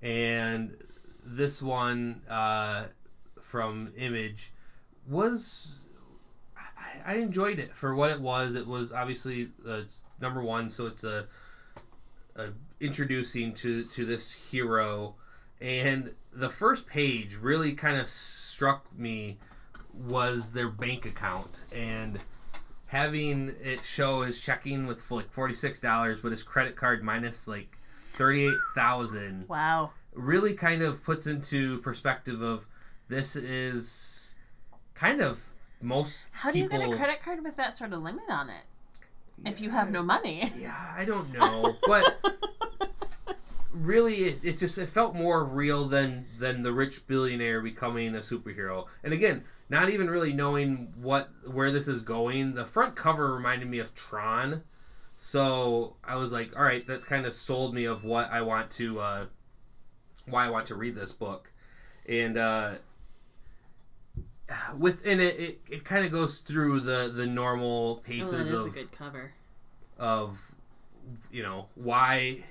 [0.01, 0.75] and
[1.23, 2.85] this one uh,
[3.41, 4.51] from Image
[5.07, 5.75] was
[6.57, 8.55] I, I enjoyed it for what it was.
[8.55, 11.25] It was obviously uh, it's number one, so it's a,
[12.35, 12.47] a
[12.79, 15.15] introducing to to this hero,
[15.61, 19.37] and the first page really kind of struck me
[19.93, 22.23] was their bank account and
[22.87, 27.47] having it show his checking with like forty six dollars, but his credit card minus
[27.47, 27.77] like
[28.13, 29.91] thirty eight thousand Wow.
[30.13, 32.67] really kind of puts into perspective of
[33.07, 34.35] this is
[34.93, 35.41] kind of
[35.81, 38.63] most How do you get a credit card with that sort of limit on it?
[39.43, 40.51] If you have no money.
[40.59, 42.19] Yeah, I don't know, but
[43.71, 48.19] really, it, it just it felt more real than than the rich billionaire becoming a
[48.19, 48.85] superhero.
[49.03, 52.55] And again, not even really knowing what where this is going.
[52.55, 54.63] The front cover reminded me of Tron,
[55.17, 58.71] so I was like, all right, that's kind of sold me of what I want
[58.71, 59.25] to uh,
[60.27, 61.51] why I want to read this book,
[62.07, 62.37] and.
[62.37, 62.73] uh
[64.77, 68.51] Within it, it, it kind of goes through the, the normal Oh, paces that is
[68.51, 69.33] of a good cover.
[69.97, 70.53] of
[71.31, 72.43] you know why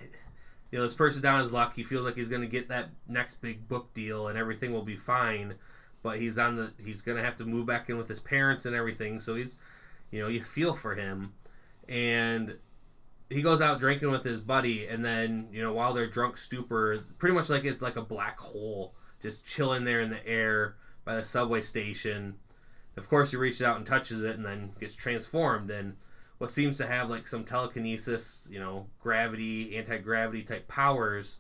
[0.70, 2.88] you know this person down his luck he feels like he's going to get that
[3.08, 5.54] next big book deal and everything will be fine
[6.02, 8.64] but he's on the he's going to have to move back in with his parents
[8.66, 9.56] and everything so he's
[10.10, 11.32] you know you feel for him
[11.88, 12.56] and
[13.30, 16.98] he goes out drinking with his buddy and then you know while they're drunk stupor
[17.18, 21.16] pretty much like it's like a black hole just chilling there in the air by
[21.16, 22.34] the subway station
[22.96, 25.96] of course he reaches out and touches it and then gets transformed and
[26.38, 31.36] what seems to have like some telekinesis, you know, gravity, anti gravity type powers.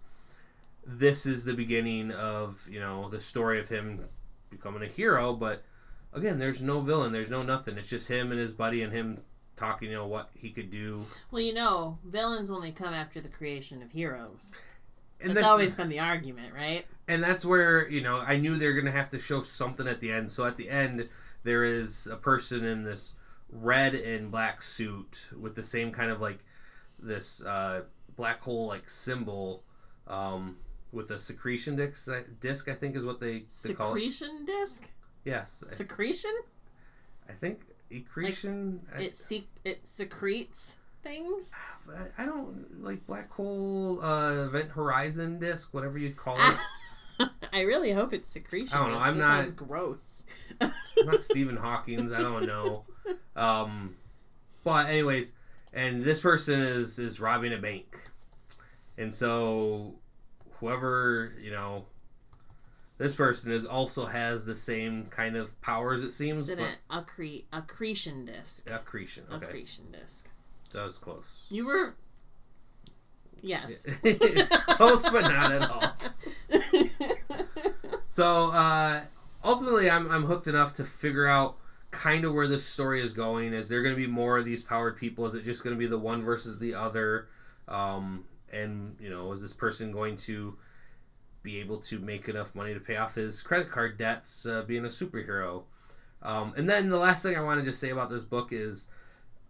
[0.86, 4.04] This is the beginning of, you know, the story of him
[4.50, 5.64] becoming a hero, but
[6.12, 7.76] again, there's no villain, there's no nothing.
[7.76, 9.20] It's just him and his buddy and him
[9.56, 11.04] talking, you know, what he could do.
[11.30, 14.60] Well, you know, villains only come after the creation of heroes.
[15.24, 16.86] And That's always been the argument, right?
[17.06, 20.10] and that's where, you know, I knew they're gonna have to show something at the
[20.10, 20.30] end.
[20.30, 21.08] So at the end
[21.42, 23.12] there is a person in this
[23.50, 26.38] red and black suit with the same kind of like
[26.98, 27.82] this uh,
[28.16, 29.62] black hole like symbol
[30.06, 30.56] um,
[30.92, 32.08] with a secretion disc,
[32.40, 34.00] disc I think is what they, they call it.
[34.00, 34.88] Secretion disc?
[35.24, 36.32] Yes, Secretion?
[37.28, 38.80] I think accretion.
[38.94, 41.52] I- It sec- it secretes things.
[42.18, 47.28] I, don't like black hole uh, event horizon disc, whatever you'd call it.
[47.52, 48.76] I really hope it's secretion.
[48.76, 48.98] I don't know.
[48.98, 50.24] I'm not- Sounds gross.
[50.60, 50.72] I'm
[51.04, 52.12] not Stephen Hawking's.
[52.12, 52.84] I don't know.
[53.36, 53.96] Um,
[54.62, 55.32] but anyways,
[55.72, 57.98] and this person is is robbing a bank,
[58.96, 59.96] and so
[60.60, 61.84] whoever you know,
[62.96, 66.04] this person is also has the same kind of powers.
[66.04, 68.70] It seems, Is it but an accre- accretion disc?
[68.70, 69.24] accretion.
[69.32, 70.28] Okay, Accretion disc.
[70.74, 71.46] That was close.
[71.50, 71.94] You were.
[73.42, 73.84] Yes.
[74.76, 75.94] close, but not at all.
[78.14, 79.00] So uh,
[79.44, 81.56] ultimately, I'm I'm hooked enough to figure out
[81.90, 83.52] kind of where this story is going.
[83.54, 85.26] Is there going to be more of these powered people?
[85.26, 87.26] Is it just going to be the one versus the other?
[87.66, 90.56] Um, and you know, is this person going to
[91.42, 94.84] be able to make enough money to pay off his credit card debts, uh, being
[94.84, 95.64] a superhero?
[96.22, 98.86] Um, and then the last thing I want to just say about this book is,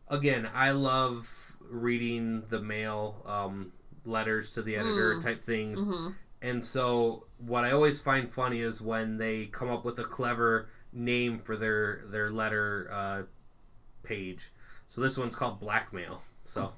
[0.09, 3.73] again, I love reading the mail um,
[4.05, 5.23] letters to the editor Mm.
[5.23, 5.83] type things.
[5.83, 6.11] hmm
[6.43, 10.69] And so, what I always find funny is when they come up with a clever
[10.93, 13.23] name for their their letter uh,
[14.03, 14.53] page.
[14.89, 16.23] So this one's called blackmail.
[16.45, 16.73] So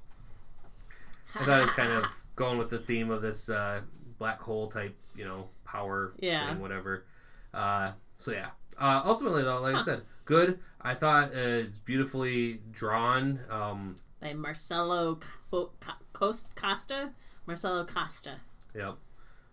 [1.34, 2.04] I thought it was kind of
[2.36, 3.80] going with the theme of this uh,
[4.18, 6.46] black hole type, you know, power Yeah.
[6.52, 7.04] thing, whatever.
[7.52, 8.50] Uh, so yeah.
[8.78, 10.58] Uh, ultimately, though, like I said, good.
[10.86, 13.40] I thought uh, it's beautifully drawn.
[13.50, 15.16] Um, by Marcelo
[15.50, 17.12] Co- Co- Cost- Costa.
[17.46, 18.36] Marcelo Costa.
[18.74, 18.96] yep.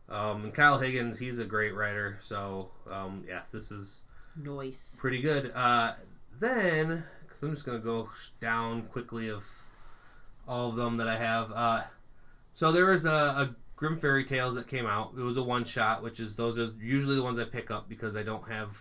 [0.09, 2.17] Um, and Kyle Higgins, he's a great writer.
[2.21, 4.03] So um, yeah, this is
[4.35, 4.95] nice.
[4.99, 5.51] pretty good.
[5.55, 5.93] Uh,
[6.39, 9.45] then, because I'm just gonna go down quickly of
[10.47, 11.51] all of them that I have.
[11.51, 11.81] Uh,
[12.53, 15.13] so there was a, a Grimm Fairy Tales that came out.
[15.17, 17.87] It was a one shot, which is those are usually the ones I pick up
[17.89, 18.77] because I don't have,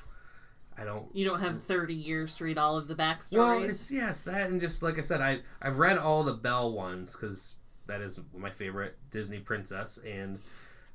[0.78, 1.06] I don't.
[1.14, 3.36] You don't have 30 years to read all of the backstories.
[3.36, 6.72] Well, it's yes that and just like I said, I I've read all the Belle
[6.72, 7.56] ones because
[7.86, 10.38] that is my favorite Disney princess, and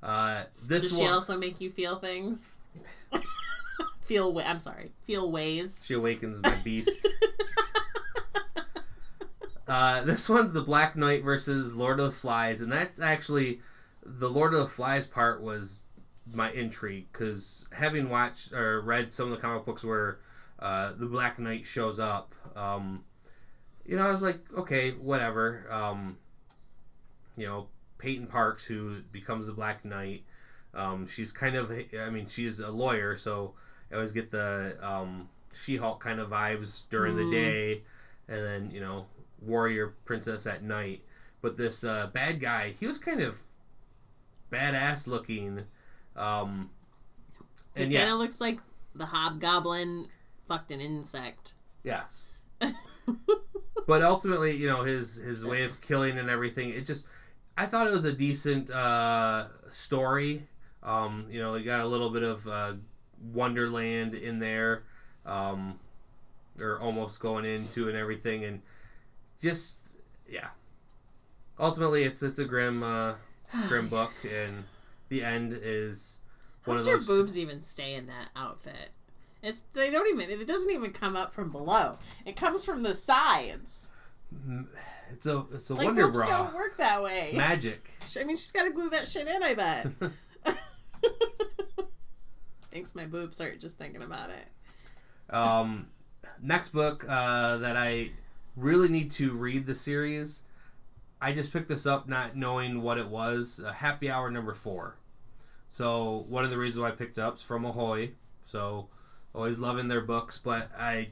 [0.01, 2.51] uh, this Does she one also make you feel things?
[4.01, 4.91] feel wa- I'm sorry.
[5.03, 5.81] Feel ways.
[5.83, 7.07] she awakens my beast.
[9.67, 13.59] Uh, this one's the Black Knight versus Lord of the Flies, and that's actually
[14.01, 15.81] the Lord of the Flies part was
[16.33, 20.19] my intrigue because having watched or read some of the comic books where
[20.59, 23.03] uh, the Black Knight shows up, um,
[23.85, 25.71] you know, I was like, okay, whatever.
[25.71, 26.17] Um,
[27.37, 30.23] you know, Peyton Parks, who becomes the Black Knight,
[30.73, 33.53] um, she's kind of, I mean, she's a lawyer, so
[33.91, 37.17] I always get the um, She-Hulk kind of vibes during Mm.
[37.17, 37.81] the day,
[38.27, 39.05] and then you know
[39.41, 41.03] warrior princess at night.
[41.41, 43.39] But this uh, bad guy, he was kind of
[44.51, 45.63] badass looking.
[46.17, 46.69] Um,
[47.75, 48.60] It and kind of looks like
[48.95, 50.08] the hobgoblin
[50.47, 51.53] fucked an insect.
[51.84, 52.25] yes.
[53.88, 57.06] but ultimately, you know, his his way of killing and everything, it just
[57.58, 60.47] I thought it was a decent uh, story.
[60.84, 62.73] Um, you know, it got a little bit of uh,
[63.34, 64.84] Wonderland in there,
[65.25, 65.80] um,
[66.60, 68.62] or almost going into and everything, and
[69.39, 69.82] just
[70.30, 70.47] yeah.
[71.60, 73.13] Ultimately, it's it's a grim uh,
[73.67, 74.63] grim book, and
[75.09, 76.21] the end is
[76.65, 77.07] one does of your those.
[77.07, 78.91] boobs even stay in that outfit?
[79.43, 81.93] It's they don't even it doesn't even come up from below.
[82.25, 83.89] It comes from the sides.
[85.11, 87.33] It's a it's a Like wonder boobs bra don't work that way.
[87.35, 87.81] magic.
[88.19, 89.43] I mean, she's got to glue that shit in.
[89.43, 89.87] I bet.
[92.71, 95.33] Thanks, my boobs hurt just thinking about it.
[95.33, 95.87] Um,
[96.41, 98.11] next book uh, that I
[98.55, 100.43] really need to read the series.
[101.21, 103.62] I just picked this up not knowing what it was.
[103.65, 104.95] Uh, Happy Hour number four.
[105.69, 108.12] So one of the reasons why I picked up is from Ahoy.
[108.43, 108.88] So
[109.34, 111.10] always loving their books, but I,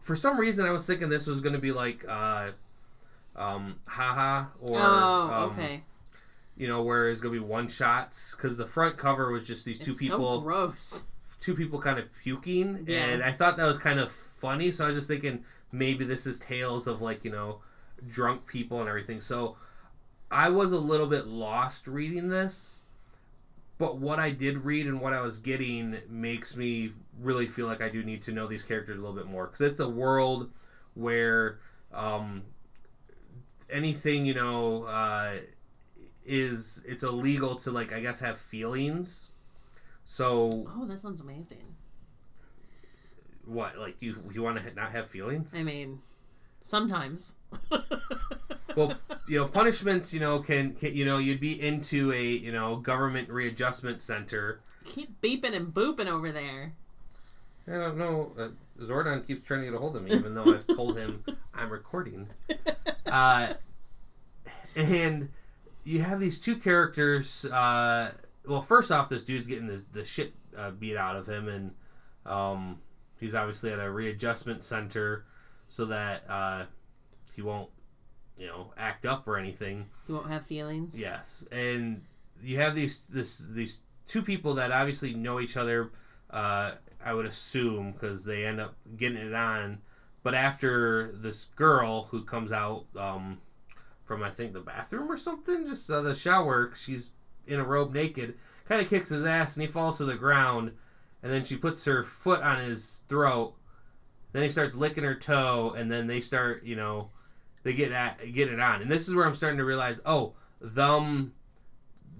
[0.00, 2.50] for some reason, I was thinking this was going to be like, uh,
[3.36, 5.82] um, haha or oh, um, okay.
[6.56, 9.64] you know, where it's going to be one shots because the front cover was just
[9.64, 11.04] these two it's people so gross.
[11.40, 13.04] two people kind of puking Yeah.
[13.06, 16.26] and i thought that was kind of funny so i was just thinking maybe this
[16.26, 17.60] is tales of like you know
[18.08, 19.20] drunk people and everything.
[19.20, 19.56] So
[20.32, 22.84] i was a little bit lost reading this
[23.78, 27.80] but what i did read and what i was getting makes me really feel like
[27.82, 29.46] i do need to know these characters a little bit more.
[29.46, 30.50] Because it's a world
[30.94, 31.58] where
[31.92, 32.42] um,
[33.68, 35.32] anything you know uh,
[36.24, 39.30] is it's illegal to like i guess have feelings.
[40.04, 41.74] So Oh, that sounds amazing.
[43.44, 45.54] what like you you want to not have feelings?
[45.56, 46.00] I mean,
[46.60, 47.34] sometimes.
[48.76, 48.94] well
[49.28, 52.76] you know punishments you know can, can you know you'd be into a you know
[52.76, 56.72] government readjustment center Keep beeping and booping over there.
[57.66, 58.48] i don't know uh,
[58.82, 61.70] zordon keeps trying to get a hold of me even though i've told him i'm
[61.70, 62.28] recording
[63.06, 63.54] uh
[64.76, 65.28] and
[65.84, 68.12] you have these two characters uh
[68.46, 71.72] well first off this dude's getting the, the shit uh, beat out of him and
[72.26, 72.78] um
[73.18, 75.24] he's obviously at a readjustment center
[75.70, 76.64] so that uh
[77.34, 77.70] he won't
[78.36, 81.00] you know act up or anything He won't have feelings.
[81.00, 82.02] Yes, and
[82.42, 85.92] you have these this these two people that obviously know each other.
[86.28, 86.72] Uh,
[87.04, 89.78] I would assume because they end up getting it on.
[90.22, 93.38] But after this girl who comes out um,
[94.04, 97.10] from I think the bathroom or something, just uh, the shower, she's
[97.46, 98.34] in a robe naked,
[98.68, 100.72] kind of kicks his ass and he falls to the ground,
[101.22, 103.54] and then she puts her foot on his throat.
[104.32, 107.10] Then he starts licking her toe, and then they start, you know,
[107.62, 110.34] they get at get it on, and this is where I'm starting to realize, oh,
[110.60, 111.34] them,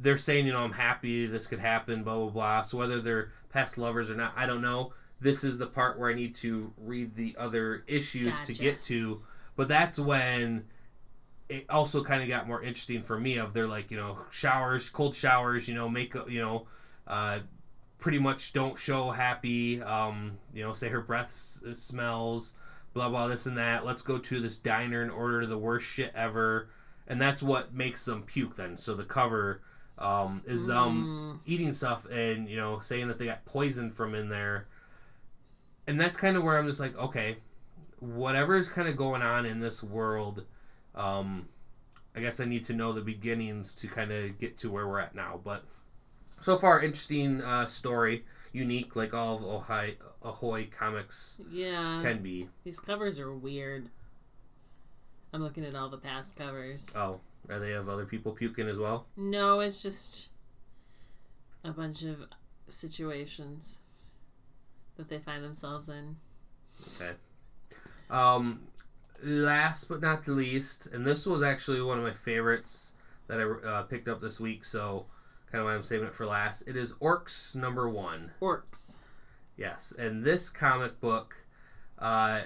[0.01, 2.61] they're saying, you know, I'm happy this could happen, blah blah blah.
[2.63, 4.93] So whether they're past lovers or not, I don't know.
[5.21, 9.23] This is the part where I need to read the other issues to get to,
[9.57, 10.65] but that's when
[11.51, 13.37] it also kind of got more interesting for me.
[13.37, 16.67] Of they're like, you know, showers, cold showers, you know, make you know,
[17.07, 17.41] uh,
[18.01, 19.83] pretty much don't show happy.
[19.83, 22.55] Um, you know, say her breath s- smells,
[22.95, 23.85] blah blah this and that.
[23.85, 26.71] Let's go to this diner and order the worst shit ever,
[27.07, 28.57] and that's what makes them puke.
[28.57, 29.63] Then, so the cover
[29.99, 34.29] um, is them eating stuff and you know saying that they got poison from in
[34.29, 34.67] there,
[35.87, 37.37] and that's kind of where I'm just like, okay,
[38.01, 40.45] whatever is kind of going on in this world.
[40.95, 41.49] Um,
[42.17, 44.99] I guess I need to know the beginnings to kind of get to where we're
[44.99, 45.65] at now, but
[46.41, 52.01] so far interesting uh, story unique like all of ahoy, ahoy comics Yeah.
[52.03, 53.89] can be These covers are weird.
[55.33, 56.95] I'm looking at all the past covers.
[56.97, 60.31] oh are they of other people puking as well No, it's just
[61.65, 62.17] a bunch of
[62.69, 63.81] situations
[64.97, 66.17] that they find themselves in.
[66.97, 67.13] okay
[68.11, 68.61] um
[69.23, 72.95] last but not the least and this was actually one of my favorites
[73.29, 75.07] that i uh, picked up this week so
[75.51, 78.97] kind of why i'm saving it for last it is orcs number one Orcs.
[79.57, 81.35] yes and this comic book
[81.99, 82.43] uh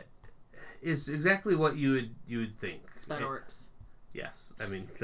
[0.82, 3.70] is exactly what you would you would think It's about orcs.
[4.12, 4.88] yes i mean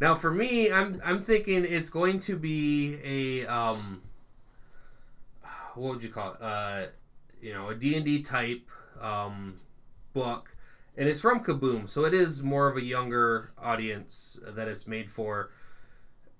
[0.00, 4.00] Now, for me, I'm I'm thinking it's going to be a um,
[5.74, 6.40] what would you call it?
[6.40, 6.86] Uh,
[7.42, 8.62] you know, a D and D type
[9.00, 9.58] um,
[10.12, 10.54] book,
[10.98, 15.08] and it's from Kaboom, so it is more of a younger audience that it's made
[15.08, 15.52] for.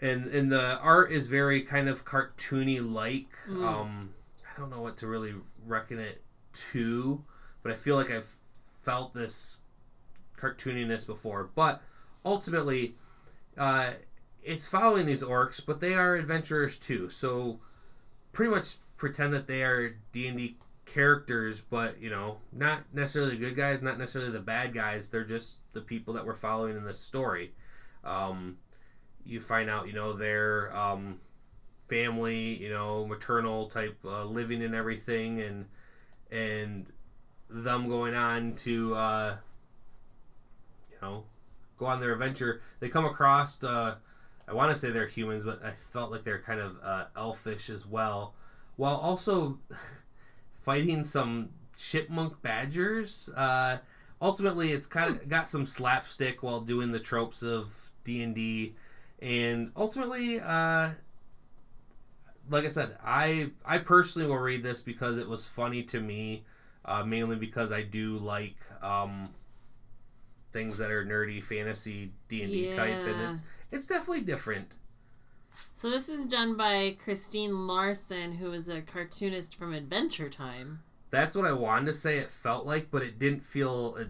[0.01, 3.31] And and the art is very kind of cartoony like.
[3.49, 3.65] Mm.
[3.65, 4.11] Um,
[4.45, 6.23] I don't know what to really reckon it
[6.73, 7.25] to,
[7.63, 8.31] but I feel like I've
[8.83, 9.61] felt this
[10.37, 11.51] cartooniness before.
[11.55, 11.81] But
[12.25, 12.97] ultimately,
[13.57, 13.91] uh,
[14.43, 17.11] it's following these orcs, but they are adventurers too.
[17.11, 17.61] So
[18.33, 20.57] pretty much pretend that they are D and D
[20.93, 25.09] characters, but you know, not necessarily the good guys, not necessarily the bad guys.
[25.09, 27.53] They're just the people that we're following in this story.
[28.05, 28.59] Um,
[29.25, 31.21] you find out, you know, their um,
[31.89, 35.67] family, you know, maternal type uh, living and everything, and
[36.31, 36.87] and
[37.51, 39.37] them going on to, uh,
[40.91, 41.25] you know,
[41.79, 42.61] go on their adventure.
[42.81, 43.97] They come across, uh,
[44.47, 47.71] I want to say they're humans, but I felt like they're kind of uh, elfish
[47.71, 48.35] as well,
[48.77, 49.59] while also
[50.69, 53.31] fighting some chipmunk badgers.
[53.35, 53.79] Uh,
[54.21, 58.75] ultimately, it's kind of got some slapstick while doing the tropes of D and D,
[59.23, 60.91] and ultimately, uh,
[62.51, 66.45] like I said, I I personally will read this because it was funny to me,
[66.85, 68.57] uh, mainly because I do like.
[68.83, 69.31] Um,
[70.51, 74.69] things that are nerdy fantasy D and D type, and it's it's definitely different.
[75.75, 80.81] So this is done by Christine Larsen, who is a cartoonist from Adventure Time.
[81.11, 82.19] That's what I wanted to say.
[82.19, 84.07] It felt like, but it didn't feel a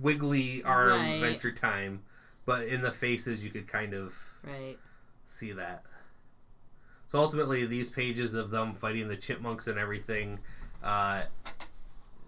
[0.00, 1.14] wiggly arm Right.
[1.14, 2.02] adventure time.
[2.44, 4.78] But in the faces, you could kind of Right.
[5.26, 5.84] see that.
[7.08, 10.40] So ultimately, these pages of them fighting the chipmunks and everything,
[10.82, 11.24] uh,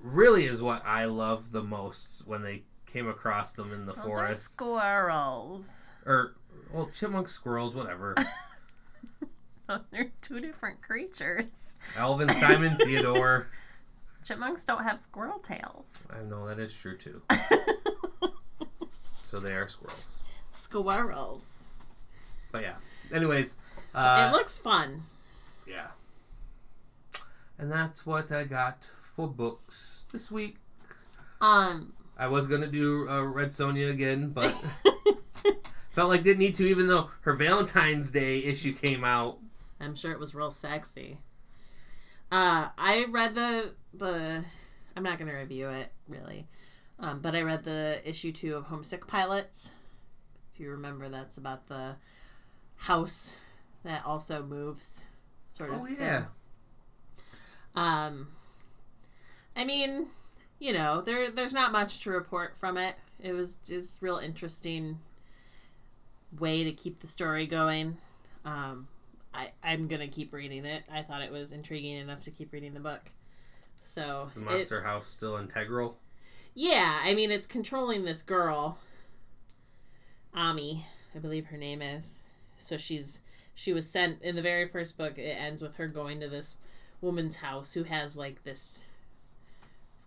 [0.01, 4.05] really is what I love the most when they came across them in the Those
[4.05, 4.53] are forest.
[4.53, 5.91] squirrels.
[6.07, 6.35] or
[6.75, 8.15] well, chipmunks, squirrels, whatever.
[9.91, 11.77] They're two different creatures.
[11.97, 13.47] Alvin, Simon, Theodore.
[14.25, 15.87] Chipmunks don't have squirrel tails.
[16.11, 17.23] I know that is true too.
[19.31, 20.09] So they are squirrels.
[20.53, 21.67] Squirrels.
[22.53, 22.75] But yeah.
[23.13, 23.57] Anyways,
[23.93, 25.03] uh, it looks fun.
[25.67, 25.89] yeah.
[27.59, 30.59] And that's what I got for books this week.
[31.41, 31.95] Um.
[32.17, 34.55] I was gonna do uh, Red Sonja again, but
[35.95, 39.39] felt like didn't need to, even though her Valentine's Day issue came out.
[39.81, 41.19] I'm sure it was real sexy.
[42.33, 44.45] Uh, I read the the.
[44.97, 46.47] I'm not going to review it really,
[46.99, 49.75] um, but I read the issue two of Homesick Pilots.
[50.53, 51.97] If you remember, that's about the
[52.77, 53.39] house
[53.85, 55.05] that also moves,
[55.49, 55.81] sort of.
[55.81, 55.97] Oh thing.
[56.01, 56.25] yeah,
[57.77, 58.29] Um,
[59.57, 60.09] I mean,
[60.59, 62.97] you know, there there's not much to report from it.
[63.21, 64.99] It was just real interesting
[66.39, 67.97] way to keep the story going.
[68.45, 68.89] Um,
[69.33, 70.85] I I'm gonna keep reading it.
[70.93, 73.11] I thought it was intriguing enough to keep reading the book.
[73.81, 75.99] So the it- Monster House still integral.
[76.55, 78.79] yeah, I mean, it's controlling this girl,
[80.35, 80.85] Ami,
[81.15, 82.25] I believe her name is.
[82.57, 83.21] So she's
[83.55, 85.19] she was sent in the very first book.
[85.19, 86.57] It ends with her going to this
[87.01, 88.87] woman's house who has like this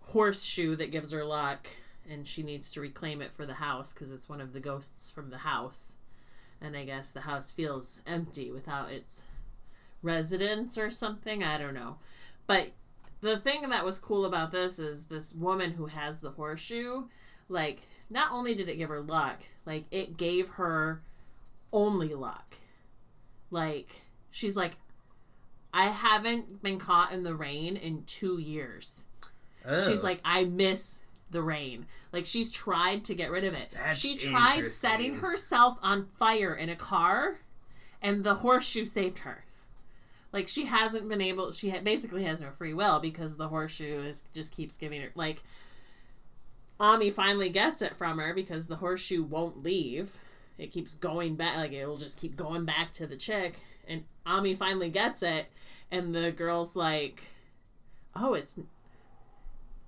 [0.08, 1.68] horseshoe that gives her luck,
[2.10, 5.12] and she needs to reclaim it for the house because it's one of the ghosts
[5.12, 5.98] from the house.
[6.62, 9.26] And I guess the house feels empty without its
[10.02, 11.44] residents or something.
[11.44, 11.98] I don't know,
[12.48, 12.72] but
[13.22, 17.06] the thing that was cool about this is this woman who has the horseshoe
[17.50, 17.80] like
[18.12, 21.02] not only did it give her luck like it gave her
[21.74, 22.56] only luck
[23.50, 24.74] like she's like
[25.74, 29.06] I haven't been caught in the rain in 2 years.
[29.86, 30.04] She's Oh.
[30.04, 31.02] like I miss
[31.32, 31.86] the rain.
[32.12, 33.70] Like she's tried to get rid of it.
[33.74, 37.40] That's she tried setting herself on fire in a car
[38.02, 39.46] and the horseshoe saved her.
[40.32, 44.04] Like she hasn't been able she ha- basically has no free will because the horseshoe
[44.04, 45.44] is just keeps giving her like
[46.80, 50.18] Ami finally gets it from her because the horseshoe won't leave.
[50.58, 53.56] It keeps going back like it'll just keep going back to the chick
[53.88, 55.48] and Ami finally gets it
[55.92, 57.24] and the girl's like
[58.16, 58.60] oh it's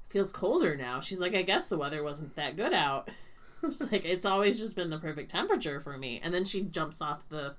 [0.10, 1.00] feels colder now.
[1.00, 3.10] She's like, I guess the weather wasn't that good out.
[3.64, 6.20] She's like, it's always just been the perfect temperature for me.
[6.24, 7.56] And then she jumps off the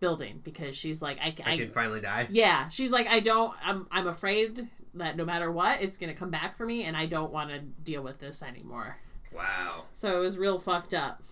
[0.00, 2.26] building because she's like, I, I I, can finally die.
[2.30, 6.30] yeah, she's like, I don't, I'm, I'm afraid that no matter what, it's gonna come
[6.30, 8.98] back for me, and I don't want to deal with this anymore.
[9.32, 9.84] Wow.
[9.92, 11.22] So it was real fucked up,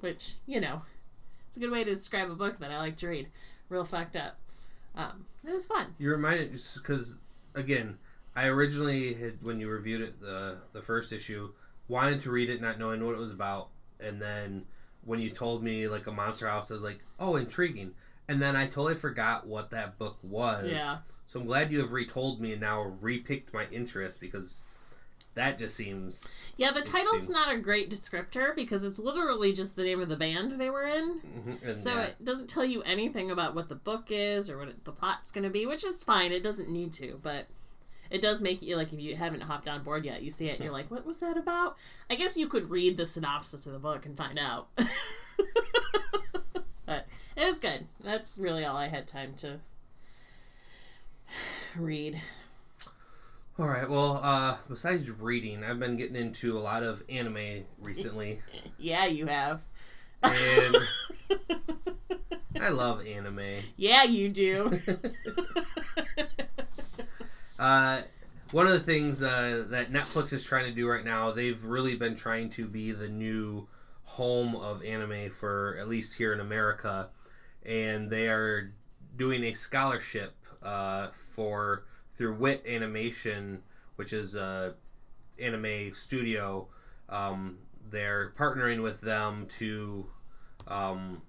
[0.00, 0.82] which you know,
[1.48, 3.28] it's a good way to describe a book that I like to read.
[3.68, 4.38] Real fucked up.
[4.94, 5.94] Um, it was fun.
[5.98, 7.18] You reminded because
[7.54, 7.96] again,
[8.36, 11.50] I originally had when you reviewed it the the first issue,
[11.88, 13.68] wanted to read it not knowing what it was about,
[13.98, 14.66] and then
[15.04, 17.94] when you told me like a monster house, I was like, oh, intriguing.
[18.28, 20.66] And then I totally forgot what that book was.
[20.68, 20.98] Yeah.
[21.28, 24.64] So I'm glad you have retold me and now repicked my interest because
[25.34, 26.50] that just seems.
[26.56, 30.16] Yeah, the title's not a great descriptor because it's literally just the name of the
[30.16, 31.20] band they were in.
[31.20, 34.84] Mhm, So it doesn't tell you anything about what the book is or what it,
[34.84, 36.32] the plot's going to be, which is fine.
[36.32, 37.46] It doesn't need to, but
[38.10, 40.56] it does make you like if you haven't hopped on board yet, you see it
[40.56, 41.76] and you're like, "What was that about?"
[42.10, 44.68] I guess you could read the synopsis of the book and find out.
[46.86, 47.86] but it was good.
[48.02, 49.60] That's really all I had time to
[51.76, 52.20] read.
[53.58, 53.88] All right.
[53.88, 58.40] Well, uh, besides reading, I've been getting into a lot of anime recently,
[58.78, 59.62] Yeah, you have.
[60.22, 60.76] and
[62.60, 63.54] I love anime.
[63.76, 64.78] yeah, you do.
[67.58, 68.02] Uh,
[68.52, 71.96] one of the things uh, that Netflix is trying to do right now, they've really
[71.96, 73.66] been trying to be the new
[74.04, 77.08] home of anime for at least here in America,
[77.64, 78.72] and they are
[79.16, 81.84] doing a scholarship uh, for
[82.16, 83.62] through Wit Animation,
[83.96, 84.74] which is a
[85.40, 86.68] anime studio.
[87.08, 87.58] Um,
[87.90, 90.06] they're partnering with them to,
[90.68, 91.22] um,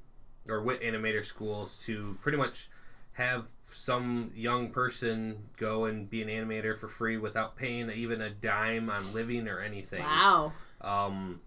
[0.49, 2.69] or Wit Animator schools to pretty much
[3.17, 8.29] have some young person go and be an animator for free without paying even a
[8.29, 10.03] dime on living or anything.
[10.03, 10.53] wow.
[10.81, 11.41] Um,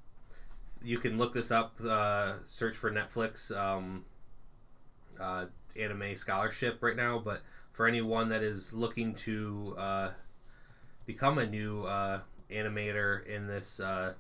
[0.82, 1.80] you can look this up.
[1.80, 4.04] Uh, search for Netflix um,
[5.20, 5.46] uh,
[5.78, 7.20] anime scholarship right now.
[7.24, 10.10] But for anyone that is looking to uh,
[11.06, 14.14] become a new uh, animator in this uh,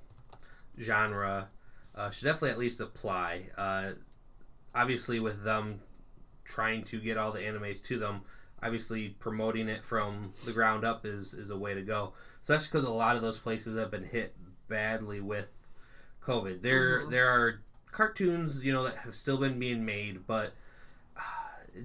[0.78, 1.48] genre,
[1.96, 3.46] uh, should definitely at least apply.
[3.58, 3.90] Uh,
[4.72, 5.80] obviously, with them
[6.50, 8.22] trying to get all the animes to them,
[8.62, 12.12] obviously promoting it from the ground up is is a way to go.
[12.42, 14.34] Especially because a lot of those places have been hit
[14.68, 15.46] badly with
[16.22, 16.62] COVID.
[16.62, 17.10] There Mhm.
[17.10, 17.60] there are
[17.92, 20.52] cartoons, you know, that have still been being made, but
[21.16, 21.20] uh,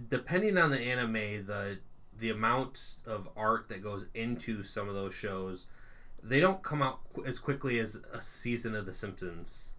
[0.09, 1.79] depending on the anime, the
[2.17, 5.65] the amount of art that goes into some of those shows,
[6.23, 9.73] they don't come out qu- as quickly as a season of The Simpsons,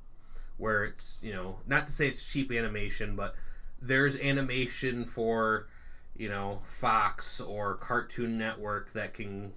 [0.58, 3.34] where it's you know not to say it's cheap animation, but
[3.80, 5.68] there's animation for
[6.16, 9.52] you know Fox or Cartoon Network that can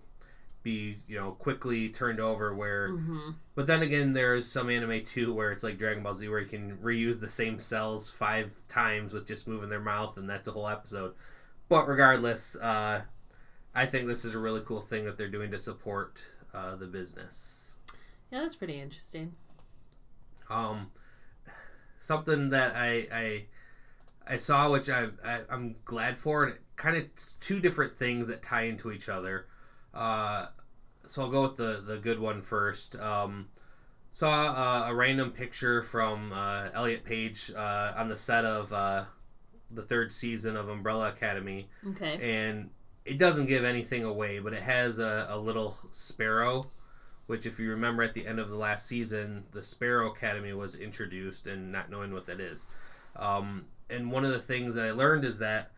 [0.64, 5.34] be you know quickly turned over where hmm but then again, there's some anime too
[5.34, 9.14] where it's like Dragon Ball Z where you can reuse the same cells five times
[9.14, 11.14] with just moving their mouth, and that's a whole episode.
[11.70, 13.02] But regardless, uh,
[13.76, 16.88] I think this is a really cool thing that they're doing to support uh, the
[16.88, 17.74] business.
[18.32, 19.36] Yeah, that's pretty interesting.
[20.50, 20.92] Um,
[22.00, 23.46] something that I I,
[24.30, 27.06] I saw, which I, I I'm glad for, and kind of
[27.40, 29.48] two different things that tie into each other.
[29.94, 30.48] Uh,
[31.06, 32.96] so I'll go with the the good one first.
[32.98, 33.48] Um,
[34.12, 39.06] saw uh, a random picture from uh, Elliot Page uh, on the set of uh,
[39.72, 42.20] the third season of Umbrella Academy, Okay.
[42.48, 42.70] and
[43.06, 46.70] it doesn't give anything away, but it has a, a little sparrow.
[47.28, 50.74] Which, if you remember, at the end of the last season, the Sparrow Academy was
[50.74, 52.66] introduced, and not knowing what that is.
[53.16, 55.72] Um, and one of the things that I learned is that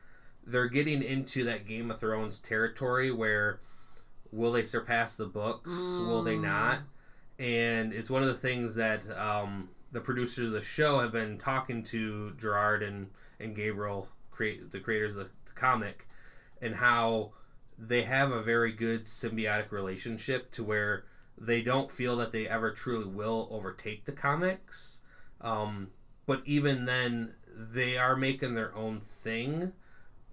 [0.45, 3.59] they're getting into that Game of Thrones territory where
[4.31, 5.99] will they surpass the books?
[5.99, 6.41] Will they Mm.
[6.41, 6.79] not?
[7.39, 11.37] And it's one of the things that um, the producers of the show have been
[11.37, 13.09] talking to Gerard and,
[13.39, 16.07] and Gabriel, create the creators of the, the comic,
[16.61, 17.31] and how
[17.77, 21.05] they have a very good symbiotic relationship to where
[21.37, 24.99] they don't feel that they ever truly will overtake the comics.
[25.41, 25.89] Um,
[26.27, 29.73] but even then, they are making their own thing,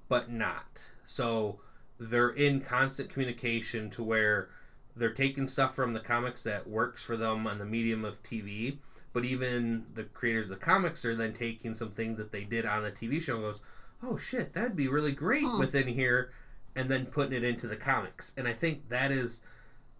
[0.09, 0.89] but not.
[1.05, 1.61] So
[1.99, 4.51] they're in constant communication to where
[4.97, 8.79] they're taking stuff from the comics that works for them on the medium of TV,
[9.13, 12.67] but even the creators of the comics are then taking some things that they did
[12.67, 13.61] on the TV show and goes,
[14.03, 16.33] "Oh shit, that'd be really great within here,"
[16.75, 18.33] and then putting it into the comics.
[18.37, 19.43] And I think that is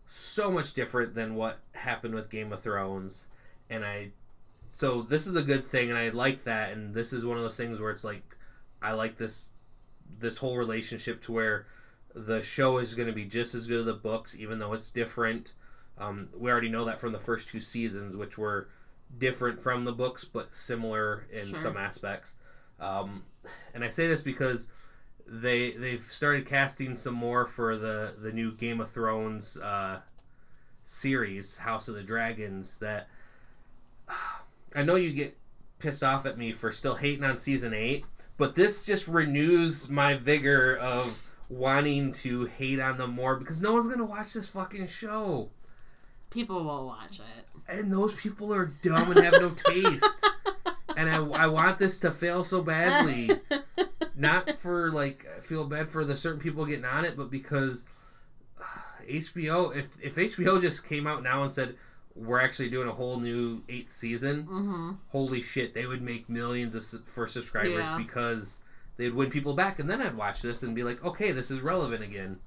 [0.07, 3.27] so much different than what happened with Game of Thrones.
[3.71, 4.13] And I
[4.79, 7.43] so this is a good thing and I like that and this is one of
[7.43, 8.23] those things where it's like
[8.81, 9.49] I like this
[10.21, 11.67] this whole relationship to where
[12.15, 14.91] the show is going to be just as good as the books even though it's
[14.91, 15.55] different.
[15.99, 18.69] Um, we already know that from the first two seasons which were
[19.19, 21.59] different from the books but similar in Sure.
[21.59, 22.35] some aspects.
[22.79, 23.25] Um,
[23.75, 24.69] and I say this because
[25.27, 30.03] they they've started casting some more for the the new Game of Thrones uh,
[30.85, 32.77] series, House of the Dragons.
[32.79, 33.09] That
[34.75, 35.37] I know you get
[35.79, 38.07] pissed off at me for still hating on season eight,
[38.37, 43.73] but this just renews my vigor of wanting to hate on them more because no
[43.73, 45.49] one's gonna watch this fucking show,
[46.31, 47.47] People will watch it.
[47.69, 50.05] and those people are dumb and have no taste.
[50.97, 53.31] And I, I want this to fail so badly
[54.17, 57.85] not for like I feel bad for the certain people getting on it, but because
[58.61, 58.65] uh,
[59.09, 61.77] HBO, if if HBO just came out now and said
[62.19, 64.91] we're actually doing a whole new eighth season, mm-hmm.
[65.09, 67.97] holy shit, they would make millions of, for subscribers Yeah.
[67.97, 68.61] because
[68.97, 71.61] they'd win people back, and then I'd watch this and be like, okay, this is
[71.61, 72.39] relevant again.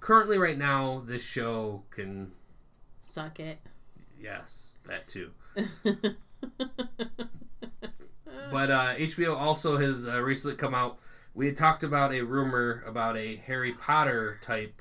[0.00, 2.32] Currently, right now, this show can
[3.02, 3.58] Suck it.
[4.20, 5.30] yes, that too.
[8.50, 10.98] But uh, HBO also has uh, recently come out.
[11.34, 14.80] We had talked about a rumor about a Harry Potter type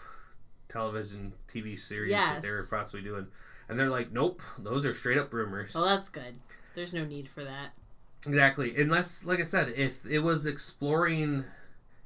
[0.70, 3.28] television TV series that they were possibly doing,
[3.70, 6.36] and they're like, "Nope, those are straight up rumors." well, that's good.
[6.76, 7.72] There's no need for that.
[8.26, 11.44] Exactly, unless, like I said, if it was exploring,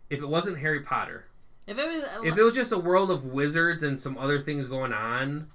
[0.10, 1.26] if it wasn't Harry Potter,
[1.66, 4.68] If it was, if it was just a world of wizards and some other things
[4.68, 5.50] going on,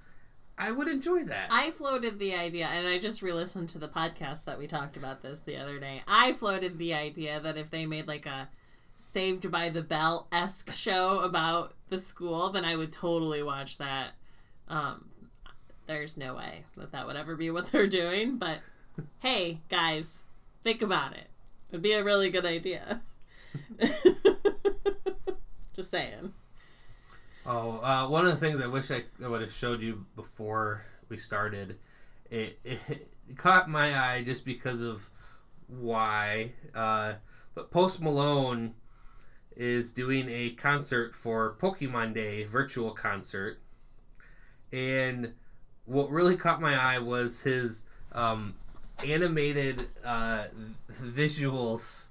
[0.56, 1.48] I would enjoy that.
[1.50, 5.20] I floated the idea, and I just re-listened to the podcast that we talked about
[5.20, 6.02] this the other day.
[6.08, 8.48] I floated the idea that if they made like a
[8.96, 14.12] Saved by the Bell esque show about the school, then I would totally watch that.
[14.68, 15.10] Um,
[15.86, 18.60] there's no way that that would ever be what they're doing, but
[19.20, 20.24] hey, guys,
[20.62, 21.28] think about it.
[21.70, 23.02] It'd be a really good idea.
[25.74, 26.32] just saying.
[27.46, 31.16] Oh, uh, one of the things I wish I, would have showed you before we
[31.16, 31.78] started,
[32.30, 35.08] it, it, caught my eye just because of
[35.66, 36.52] why.
[36.74, 37.14] Uh,
[37.54, 38.74] but Post Malone
[39.56, 43.60] is doing a concert for Pokemon Day virtual concert,
[44.72, 45.34] and
[45.86, 48.54] what really caught my eye was his um,
[49.06, 50.44] animated uh,
[50.90, 52.08] visuals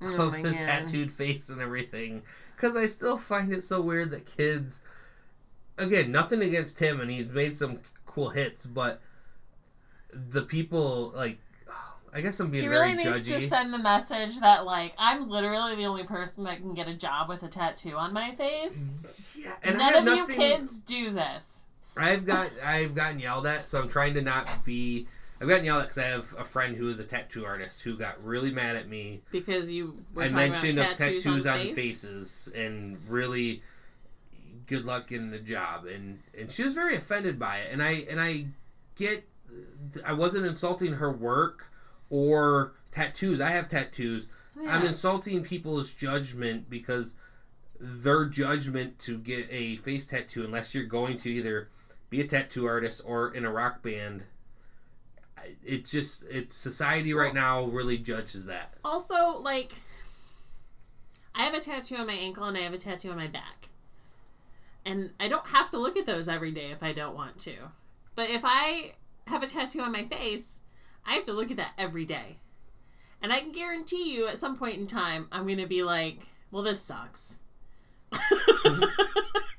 [0.00, 0.64] Oh of his God.
[0.66, 2.22] tattooed face and everything.
[2.54, 4.82] Because I still find it so weird that kids,
[5.76, 9.00] again, nothing against him, and he's made some cool hits, but
[10.12, 11.38] the people like,
[12.14, 13.38] I guess I'm being He very really needs judgy.
[13.40, 16.94] to send the message that like I'm literally the only person that can get a
[16.94, 18.94] job with a tattoo on my face.
[19.36, 21.66] yeah, and I None have of you kids do this.
[21.98, 25.06] I've got I've gotten yelled at, so I'm trying to not be.
[25.40, 27.96] I've gotten yelled at because I have a friend who is a tattoo artist who
[27.96, 29.20] got really mad at me.
[29.30, 31.76] Because you were I talking mentioned tattoos, tattoos on, face.
[31.76, 33.62] faces and really
[34.66, 35.86] good luck in the job.
[35.86, 37.72] And and she was very offended by it.
[37.72, 38.46] And I and I
[38.96, 39.28] get
[40.04, 41.66] I wasn't insulting her work
[42.10, 43.40] or tattoos.
[43.40, 44.26] I have tattoos.
[44.66, 47.14] I'm insulting people's judgment because
[47.78, 51.68] their judgment to get a face tattoo unless you're going to either
[52.10, 54.22] be a tattoo artist or in a rock band
[55.64, 59.72] it's just it's society right now really judges that Also, like,
[61.34, 63.68] I have a tattoo on my ankle and I have a tattoo on my back.
[64.84, 67.52] And I don't have to look at those every day if I don't want to.
[68.14, 68.94] But if I
[69.26, 70.60] have a tattoo on my face,
[71.06, 72.38] I have to look at that every day.
[73.22, 76.26] And I can guarantee you at some point in time, I'm going to be like,
[76.50, 77.38] well, this sucks.
[78.64, 78.82] Mm-hmm.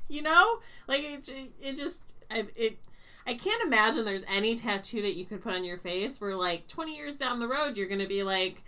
[0.10, 0.60] you know?
[0.88, 1.30] Like, it,
[1.62, 2.78] it just, I, it,
[3.26, 6.68] I can't imagine there's any tattoo that you could put on your face where, like,
[6.68, 8.64] 20 years down the road, you're going to be like,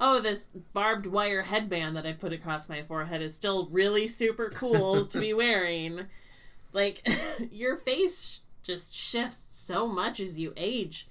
[0.00, 4.50] oh, this barbed wire headband that I put across my forehead is still really super
[4.50, 6.06] cool to be wearing.
[6.72, 7.06] Like,
[7.52, 11.08] your face sh- just shifts so much as you age.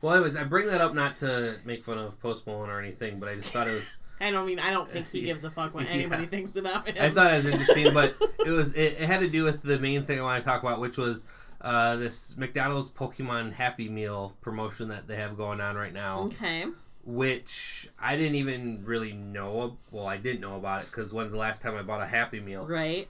[0.00, 3.18] Well, anyways, I bring that up not to make fun of Post Malone or anything,
[3.18, 5.50] but I just thought it was I don't mean, I don't think he gives a
[5.50, 5.90] fuck what Yeah.
[5.92, 6.96] anybody thinks about him.
[7.00, 9.78] I thought it was interesting, but it was it, it had to do with the
[9.78, 11.24] main thing I want to talk about, which was
[11.60, 16.64] uh, this McDonald's Pokemon Happy Meal promotion that they have going on right now, okay.
[17.04, 19.60] which I didn't even really know.
[19.62, 22.06] of- Well, I didn't know about it because when's the last time I bought a
[22.06, 22.66] Happy Meal?
[22.66, 23.08] Right?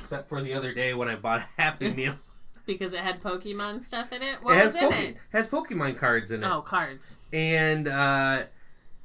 [0.00, 2.14] Except for the other day when I bought a Happy Meal.
[2.66, 4.42] Because it had Pokemon stuff in it.
[4.42, 5.16] What it has was in Poke- it?
[5.32, 6.46] has Pokemon cards in it.
[6.50, 7.18] Oh, cards.
[7.32, 8.44] and uh,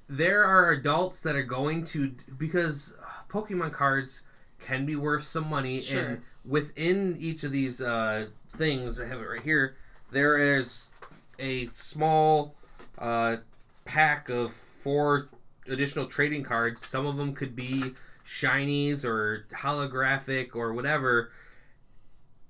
[0.10, 2.96] there are adults that are going to because
[3.30, 4.22] Pokemon cards
[4.60, 6.02] can be worth some money, Sure.
[6.04, 9.76] and within each of these uh, things, I have it right here.
[10.12, 10.88] There is
[11.38, 12.56] a small
[12.98, 13.38] uh,
[13.86, 15.30] pack of four
[15.68, 16.86] additional trading cards.
[16.86, 17.94] Some of them could be
[18.26, 21.32] shinies or holographic or whatever.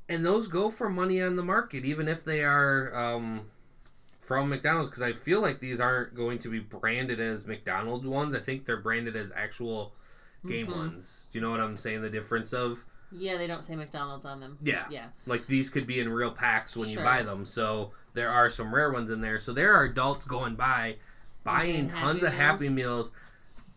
[0.08, 3.42] And those go for money on the market, even if they are um,
[4.30, 8.36] from McDonald's because I feel like these aren't going to be branded as McDonald's ones.
[8.36, 9.92] I think they're branded as actual
[10.48, 10.76] game Mhm.
[10.76, 11.26] ones.
[11.32, 12.04] Do you know what I'm saying?
[12.04, 14.60] The difference of Yeah, they don't say McDonald's on them.
[14.62, 15.08] yeah, Yeah.
[15.26, 17.00] like these could be in real packs when Sure.
[17.02, 17.44] you buy them.
[17.44, 19.40] So there are some rare ones in there.
[19.40, 20.98] So there are adults going by
[21.44, 23.12] buying tons Happy of Happy Meals.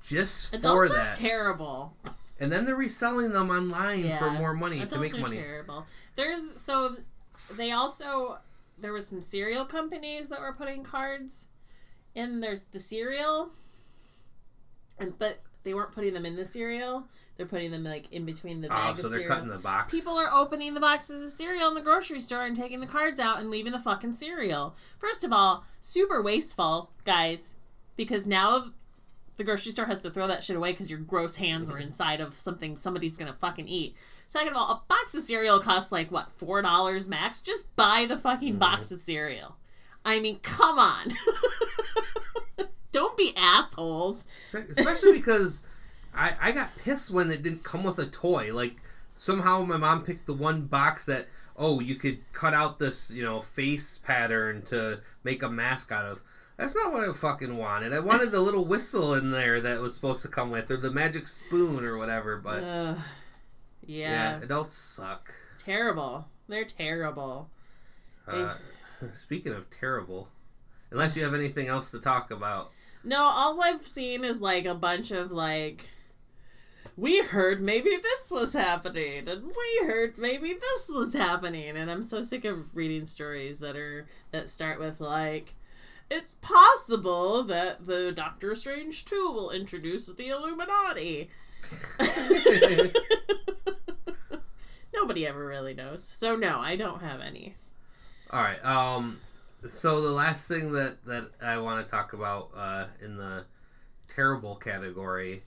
[0.05, 1.97] Just for Adults are that, terrible.
[2.39, 5.39] and then they're reselling them online for more money Adults to make are money.
[5.39, 5.87] terrible.
[6.15, 6.95] There's so
[7.53, 8.39] they also
[8.83, 11.49] there was some cereal companies that were putting cards
[12.15, 13.51] in there's the cereal
[14.99, 17.05] and but they weren't putting them in the cereal.
[17.37, 19.37] They're putting them like in between the Oh, bag so of they're cereal.
[19.37, 19.91] cutting the box.
[19.91, 23.21] People are opening the boxes of cereal in the grocery store and taking the cards
[23.21, 24.75] out and leaving the fucking cereal.
[24.99, 27.55] First of all, super wasteful, guys,
[27.97, 28.73] because now
[29.37, 31.83] the grocery store has to throw that shit away because your gross hands are mm-hmm.
[31.83, 33.97] inside of something somebody's gonna fucking eat.
[34.33, 37.43] Second of all, a box of cereal costs like what four dollars max.
[37.43, 38.61] Just buy the fucking mm-hmm.
[38.61, 39.57] box of cereal.
[40.07, 41.13] I mean, come on.
[42.93, 44.25] Don't be assholes.
[44.55, 45.65] especially because
[46.15, 48.55] I, I got pissed when it didn't come with a toy.
[48.55, 48.77] Like
[49.17, 51.29] somehow my mom picked the one box that
[51.59, 56.07] oh you could cut out this you know face pattern to make a mask out
[56.07, 56.23] of.
[56.57, 57.93] That's not what I fucking wanted.
[57.93, 60.91] I wanted the little whistle in there that was supposed to come with, or the
[60.91, 62.39] magic spoon, or whatever.
[62.39, 62.99] But Ugh.
[63.87, 65.33] Yeah, yeah, adults suck.
[65.59, 66.27] terrible.
[66.49, 67.49] They're terrible.
[68.27, 68.55] Uh,
[69.11, 70.29] speaking of terrible,
[70.91, 72.71] unless you have anything else to talk about.
[73.05, 75.89] No, all I've seen is like a bunch of like
[76.97, 82.03] we heard maybe this was happening and we heard maybe this was happening and I'm
[82.03, 85.55] so sick of reading stories that are that start with like
[86.11, 91.31] it's possible that the Doctor Strange 2 will introduce the Illuminati.
[95.03, 96.05] Nobody ever really knows.
[96.05, 97.57] So no, I don't have any.
[98.31, 98.65] All right.
[98.65, 99.19] Um.
[99.69, 103.45] So the last thing that that I want to talk about uh, in the
[104.09, 105.43] terrible category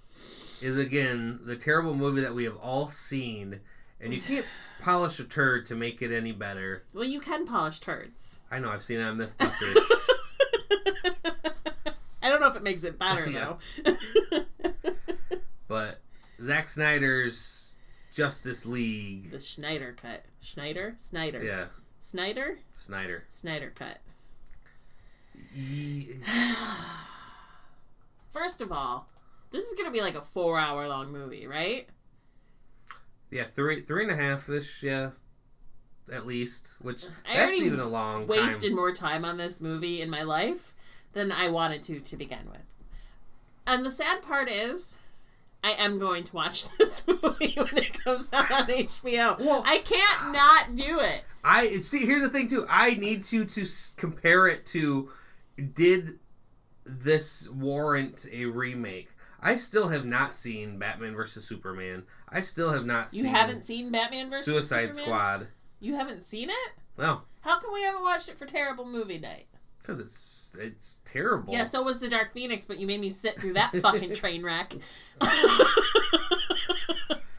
[0.62, 3.62] is again the terrible movie that we have all seen,
[4.02, 4.46] and you can't
[4.82, 6.84] polish a turd to make it any better.
[6.94, 8.42] Well, you can polish turds.
[8.52, 9.78] I know I've seen it on MythBusters.
[12.22, 13.54] I don't know if it makes it better Yeah.
[13.86, 13.96] though.
[15.70, 16.02] but
[16.42, 17.65] Zack Snyder's
[18.20, 19.30] Justice League.
[19.30, 20.26] the Schneider cut.
[20.40, 20.94] Schneider?
[20.98, 21.44] Snyder.
[21.44, 21.66] Yeah,
[22.00, 22.60] Snyder?
[22.76, 23.26] Snyder.
[23.30, 24.00] Snyder cut.
[25.54, 26.16] Ye-
[28.32, 29.08] First of all,
[29.52, 31.88] this is gonna be like a four hour long movie, right?
[33.32, 34.82] Yeah, three three and a half ish.
[34.82, 35.10] Yeah,
[36.12, 36.74] at least.
[36.82, 38.76] Which I that's even a long Wasted time.
[38.76, 40.74] more time on this movie in my life
[41.12, 42.64] than I wanted to to begin with.
[43.68, 45.00] And the sad part is
[45.64, 49.40] I am going to watch this movie when it comes out on HBO.
[49.40, 51.24] Well- I can't not do it.
[51.44, 52.06] I see.
[52.06, 52.66] Here's the thing too.
[52.70, 53.66] I need to to
[53.98, 55.10] compare it to.
[55.74, 56.20] Did
[56.86, 59.10] this warrant a remake?
[59.42, 62.04] I still have not seen Batman versus Superman.
[62.30, 65.04] I still have not You seen haven't seen Batman versus Suicide Superman?
[65.06, 65.48] Squad.
[65.80, 66.72] You haven't seen it?
[66.98, 69.46] No, How come we haven't watched it for terrible movie night?
[69.86, 71.54] Because it's it's terrible.
[71.54, 74.44] Yeah, so was the Dark Phoenix, but you made me sit through that fucking train
[74.44, 74.74] wreck.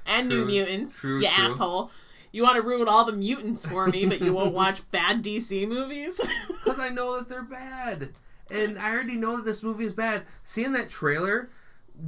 [0.07, 1.47] and New Mutants, true, you true.
[1.47, 1.91] asshole.
[2.33, 5.67] You want to ruin all the mutants for me, but you won't watch bad DC
[5.67, 6.21] movies?
[6.49, 8.11] because I know that they're bad,
[8.51, 10.23] and I already know that this movie is bad.
[10.43, 11.49] Seeing that trailer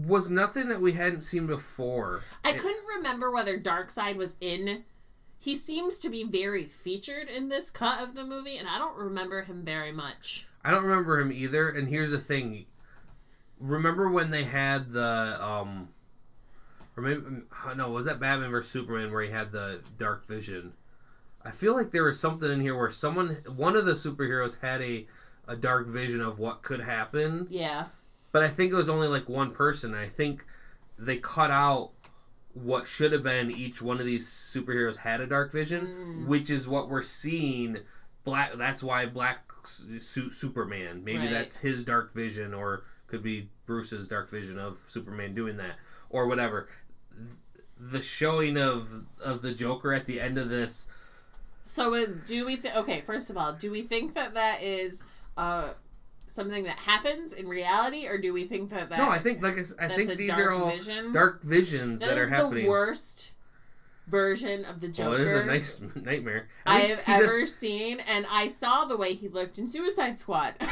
[0.05, 2.23] was nothing that we hadn't seen before.
[2.45, 4.85] I couldn't remember whether Darkseid was in.
[5.39, 8.97] He seems to be very featured in this cut of the movie, and I don't
[8.97, 10.47] remember him very much.
[10.65, 11.69] I don't remember him either.
[11.71, 12.67] And here's the thing:
[13.61, 15.89] remember when they had the um,
[16.97, 17.23] maybe
[17.77, 20.73] no, was that Batman vs Superman where he had the dark vision?
[21.45, 24.83] I feel like there was something in here where someone, one of the superheroes, had
[24.83, 25.07] a
[25.47, 27.87] a dark vision of what could happen, Yeah.
[28.33, 29.95] but I think it was only like one person.
[29.95, 30.45] I think
[30.99, 31.98] they cut out
[32.63, 36.67] what should have been each one of these superheroes had a dark vision, which is
[36.69, 37.79] what we're seeing
[38.25, 38.55] black.
[38.57, 41.05] That's why black s- suit Superman.
[41.05, 41.31] Maybe Right.
[41.31, 45.77] that's his dark vision, or could be Bruce's dark vision of Superman doing that,
[46.11, 46.69] or whatever.
[47.81, 50.89] The showing of of the Joker at the end of this.
[51.65, 52.57] So uh, do we?
[52.57, 55.03] Th- okay, first of all, do we think that that is
[55.37, 55.71] uh,
[56.31, 59.57] something that happens in reality, or do we think that that No, I think like
[59.59, 61.13] I, I that's think a these are all vision?
[61.13, 62.65] dark visions that that, are happening.
[62.65, 63.35] the worst
[64.07, 66.49] version of the Joker Well, it is a nice nightmare.
[66.67, 69.67] At I have he does- ever seen, and I saw the way he looked in
[69.67, 70.55] Suicide Squad.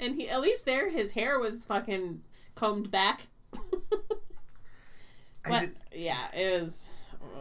[0.00, 2.22] and he, at least there, his hair was fucking
[2.54, 3.22] combed back.
[5.44, 6.90] But, did- yeah, it was.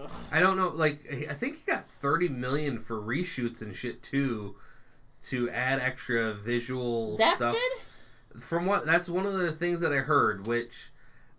[0.01, 0.09] ugh.
[0.31, 0.69] I don't know.
[0.69, 0.99] Like,
[1.29, 4.55] I think he got thirty million for reshoots and shit too,
[5.23, 7.53] to add extra visual stuff.
[7.53, 8.41] did.
[8.41, 10.91] From what that's one of the things that I heard, which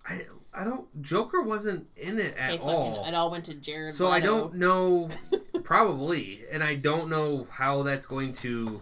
[0.06, 1.02] I I don't.
[1.02, 3.94] Joker wasn't in it at They fucking, all, it all went to Jared.
[3.94, 5.10] so I don't know.
[5.62, 8.80] probably, and I don't know how that's going to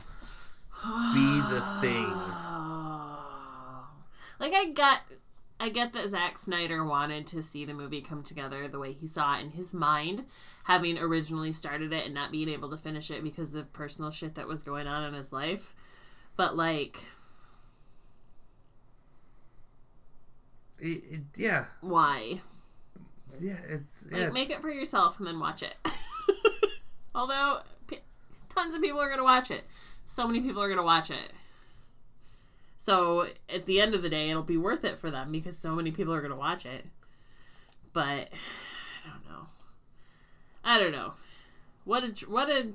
[1.15, 2.13] be the thing.
[4.39, 5.01] Like I got
[5.59, 9.07] I get that Zack Snyder wanted to see the movie come together the way he
[9.07, 10.27] saw it in his mind,
[10.65, 14.35] having originally started it and not being able to finish it because of personal shit
[14.35, 15.75] that was going on in his life.
[16.37, 17.01] But like,
[20.79, 22.41] It, it, yeah, why?
[23.41, 23.57] yeah.
[23.67, 25.75] It's Like, yeah, make it for yourself and then watch it.
[27.15, 28.01] Although p-
[28.51, 29.65] tons of people are going to watch it.
[30.05, 31.33] So many people are going to watch it.
[32.79, 35.75] So at the end of the day, it'll be worth it for them because so
[35.75, 36.85] many people are going to watch it.
[37.93, 38.29] But
[39.05, 39.47] I don't know.
[40.65, 41.15] I don't know.
[41.85, 42.69] What a what a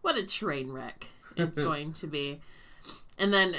[0.00, 1.06] what a train wreck
[1.36, 2.40] it's going to be.
[3.18, 3.56] And then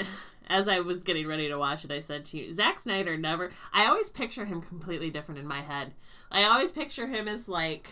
[0.48, 3.50] as I was getting ready to watch it, I said to you, Zack Snyder never.
[3.72, 5.92] I always picture him completely different in my head.
[6.30, 7.88] I always picture him as like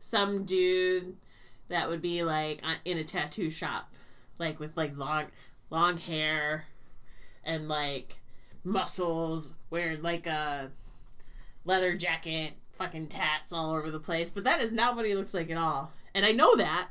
[0.00, 1.16] some dude
[1.68, 3.94] that would be like uh, in a tattoo shop,
[4.38, 5.24] like with like long,
[5.74, 6.66] long hair,
[7.44, 8.16] and like
[8.62, 10.70] muscles, wearing like a
[11.64, 14.30] leather jacket, fucking tats all over the place.
[14.30, 16.90] But that is not what he looks like at all, and I know that.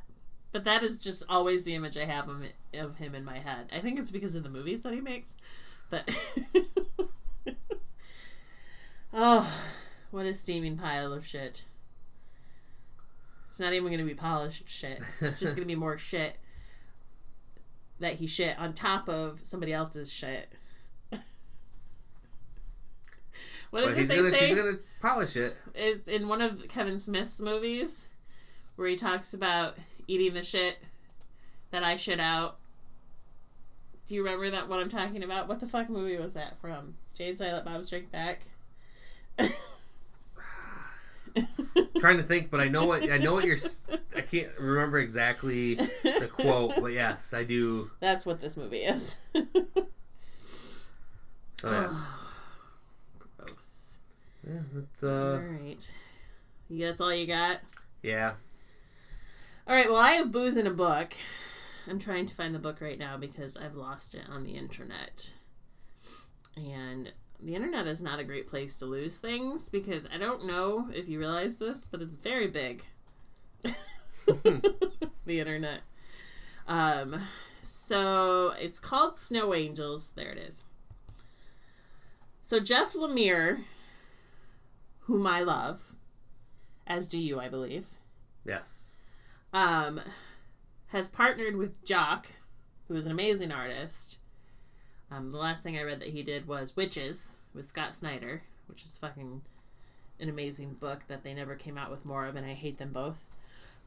[0.51, 2.29] But that is just always the image I have
[2.75, 3.69] of him, in my head.
[3.73, 5.33] I think it's because of the movies that he makes.
[5.89, 6.15] But
[9.13, 9.51] oh,
[10.11, 11.65] what a steaming pile of shit.
[13.47, 15.01] It's not even going to be polished shit.
[15.21, 16.37] It's just going to be more shit
[17.99, 20.51] that he shit on top of somebody else's shit.
[23.69, 24.47] what is but it he's they gonna say?
[24.47, 25.55] she's gonna polish it.
[25.75, 28.09] It's in one of Kevin Smith's movies
[28.75, 29.77] where he talks about
[30.07, 30.77] eating the shit
[31.71, 32.57] that I shit out.
[34.07, 35.47] Do you remember that what I'm talking about?
[35.47, 36.95] What the fuck movie was that from?
[37.15, 38.41] Jay and Silent Bob Strike Back.
[42.03, 43.57] trying to think, but I know what I know what you're.
[44.13, 47.91] I can't remember exactly the quote, but yes, I do.
[48.01, 49.15] That's what this movie is.
[51.61, 51.95] So yeah,
[53.37, 53.99] Gross.
[54.45, 55.91] yeah that's all uh, right.
[56.69, 57.61] You that's all you got?
[58.01, 58.33] yeah.
[59.65, 61.13] All right, well, I have booze in a book.
[61.89, 65.31] I'm trying to find the book right now because I've lost it on the internet.
[66.57, 67.13] And
[67.43, 71.07] the internet is not a great place to lose things because I don't know if
[71.09, 72.83] you realize this, but it's very big.
[74.25, 75.81] the internet.
[76.67, 77.21] Um,
[77.61, 80.11] so it's called Snow Angels.
[80.11, 80.63] There it is.
[82.41, 83.63] So Jeff Lemire,
[85.01, 85.95] whom I love,
[86.87, 87.85] as do you, I believe
[88.45, 88.95] Yes.
[89.53, 90.01] um,
[90.87, 92.27] has partnered with Jock,
[92.87, 94.19] who is an amazing artist.
[95.13, 98.83] Um, the last thing I read that he did was Witches with Scott Snyder, which
[98.83, 99.41] is fucking
[100.19, 102.91] an amazing book that they never came out with more of, and I hate them
[102.91, 103.27] both.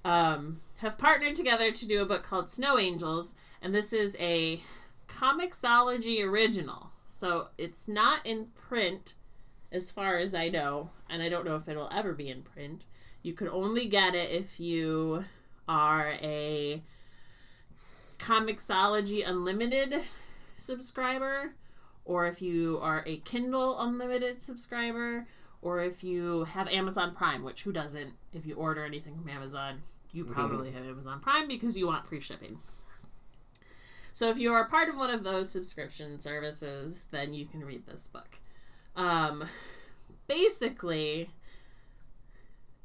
[0.05, 4.61] Um, have partnered together to do a book called Snow Angels, and this is a
[5.09, 6.91] Comixology original.
[7.09, 9.15] So it's not in print,
[9.73, 12.83] as far as I know, and I don't know if it'll ever be in print.
[13.23, 15.25] You could only get it if you
[15.69, 16.85] are a
[18.21, 20.03] Comixology Unlimited
[20.57, 21.55] subscriber,
[22.05, 25.27] or if you are a Kindle Unlimited subscriber,
[25.63, 28.13] or if you have Amazon Prime, which who doesn't?
[28.33, 29.83] If you order anything from Amazon,
[30.13, 32.59] you probably have Amazon Prime because you want free shipping.
[34.13, 37.87] So if you are part of one of those subscription services, then you can read
[37.87, 38.41] this book.
[38.95, 39.45] Um,
[40.27, 41.31] basically,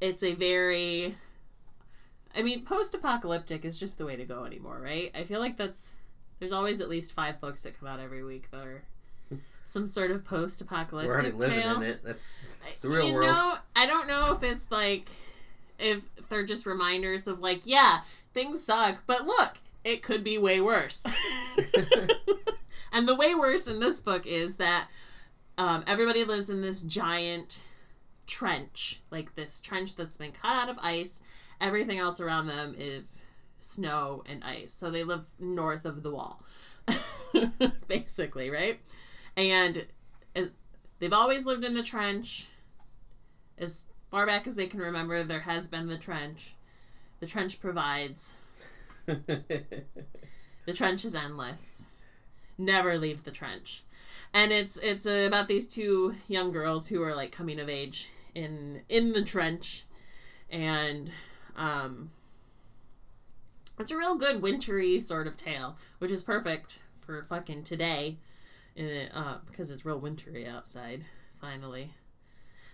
[0.01, 1.15] it's a very
[2.35, 5.11] I mean, post-apocalyptic is just the way to go anymore, right?
[5.13, 5.93] I feel like that's
[6.41, 8.81] there's always at least five books that come out every week that are
[9.63, 11.75] some sort of post-apocalyptic We're already living tale.
[11.77, 12.03] in it.
[12.03, 12.35] That's,
[12.65, 13.27] that's the I- real you world.
[13.27, 15.07] know, I don't know if it's like
[15.77, 17.99] if they're just reminders of like, yeah,
[18.33, 21.03] things suck, but look, it could be way worse.
[22.91, 24.87] and the way worse in this book is that
[25.59, 27.61] um, everybody lives in this giant
[28.27, 31.19] trench, like this trench that's been cut out of ice.
[31.59, 33.25] Everything else around them is
[33.61, 34.73] snow and ice.
[34.73, 36.43] So they live north of the wall,
[37.87, 38.79] basically, right?
[39.37, 39.85] And
[40.99, 42.47] they've always lived in the trench.
[43.57, 46.55] As far back as they can remember, there has been the trench.
[47.19, 48.37] The trench provides.
[50.65, 51.85] The trench is endless.
[52.57, 53.83] Never leave the trench.
[54.33, 58.81] And it's it's about these two young girls who are like coming of age in
[58.87, 59.85] in the trench,
[60.49, 61.11] and
[61.57, 62.11] um,
[63.81, 68.17] it's a real good wintry sort of tale, which is perfect for fucking today,
[69.13, 71.03] uh, because it's real wintry outside.
[71.39, 71.91] Finally,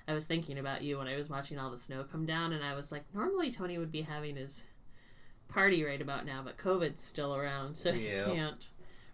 [0.08, 2.64] I was thinking about you when I was watching all the snow come down, and
[2.64, 4.68] I was like, normally Tony would be having his
[5.48, 8.26] party right about now, but COVID's still around, so Yeah.
[8.26, 8.70] he can't.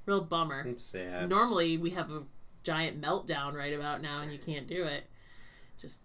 [0.05, 0.63] Real bummer.
[0.67, 1.29] I'm sad.
[1.29, 2.23] Normally we have a
[2.63, 5.09] giant meltdown right about now, and you can't do it.
[5.77, 5.99] Just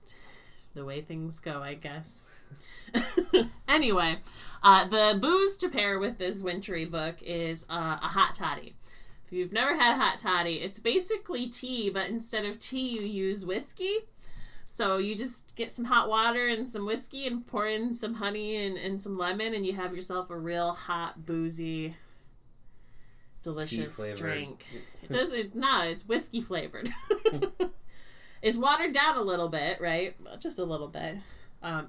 [0.75, 2.25] the way things go, I guess.
[3.69, 4.19] anyway,
[4.63, 8.75] uh, the booze to pair with this wintry book is uh, a hot toddy.
[9.27, 13.03] If you've never had a hot toddy, it's basically tea, but instead of tea, you
[13.03, 13.99] use whiskey.
[14.67, 18.65] So you just get some hot water and some whiskey and pour in some honey
[18.65, 21.95] and, and some lemon, and you have yourself a real hot, boozy,
[23.43, 24.65] delicious drink.
[25.03, 26.89] It doesn't, no, it's whiskey flavored.
[28.43, 30.15] it's watered down a little bit, right?
[30.39, 31.17] Just a little bit.
[31.63, 31.89] Um,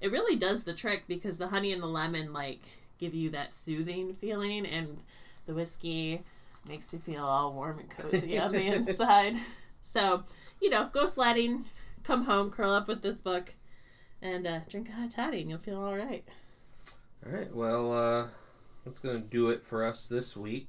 [0.00, 2.60] it really does the trick because the honey and the lemon, like,
[2.98, 4.98] give you that soothing feeling, and
[5.46, 6.22] the whiskey
[6.68, 9.34] makes you feel all warm and cozy on the inside.
[9.82, 10.24] So,
[10.60, 11.64] you know, go sledding,
[12.04, 13.54] come home, curl up with this book,
[14.22, 16.24] and uh, drink a hot toddy, and you'll feel all right.
[17.24, 18.26] All right, well, uh,
[18.84, 20.68] that's going to do it for us this week.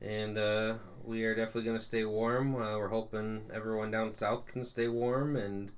[0.00, 2.54] And uh, we are definitely going to stay warm.
[2.56, 5.34] Uh, we're hoping everyone down south can stay warm.
[5.36, 5.70] And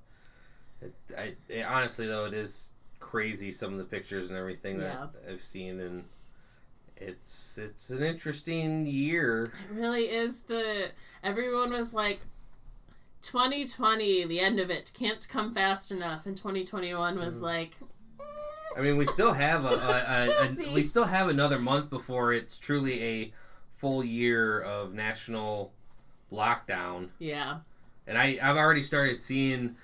[0.81, 2.71] it, I, it, honestly, though, it is
[3.01, 5.33] crazy some of the pictures and everything that Yeah.
[5.33, 5.81] I've seen.
[5.81, 6.05] And
[6.97, 9.45] it's it's an interesting year.
[9.71, 10.91] It really is the.
[11.23, 12.21] Everyone was like,
[13.23, 16.27] 2020, the end of it, can't come fast enough.
[16.27, 17.45] And 2021 was mm-hmm.
[17.45, 17.77] like,
[18.77, 22.33] I mean, we still have a, a, a, a we still have another month before
[22.33, 23.33] it's truly a
[23.77, 25.73] full year of national
[26.33, 27.09] lockdown.
[27.19, 27.59] yeah.
[28.09, 29.75] And I, I've already started seeing,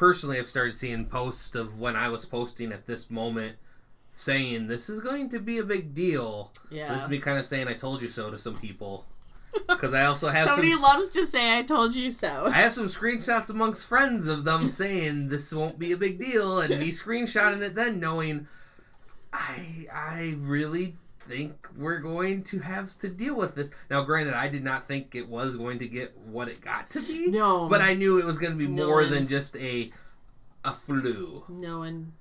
[0.00, 3.56] personally, I've started seeing posts of when I was posting at this moment
[4.10, 6.50] saying this is going to be a big deal.
[6.70, 6.94] Yeah.
[6.94, 9.04] This is me kind of saying I told you so to some people.
[9.68, 10.80] Because I also have Tony some.
[10.80, 12.46] loves to say, I told you so.
[12.46, 16.60] I have some screenshots amongst friends of them saying this won't be a big deal,
[16.60, 18.48] and me screenshotting it then, knowing
[19.34, 20.96] I I really
[21.30, 23.70] think we're going to have to deal with this.
[23.88, 27.00] Now, granted, I did not think it was going to get what it got to
[27.00, 27.28] be.
[27.30, 27.68] No.
[27.68, 29.92] But I knew it was going to be No more one- than just a
[30.64, 31.44] a flu.
[31.48, 32.12] No one,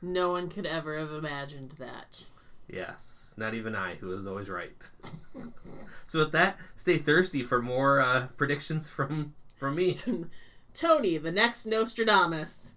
[0.00, 2.24] no one could ever have imagined that.
[2.68, 4.72] Yes, not even I, who is always right.
[6.06, 9.98] so with that, stay thirsty for more uh, predictions from from me.
[10.74, 12.73] Tony, the next Nostradamus.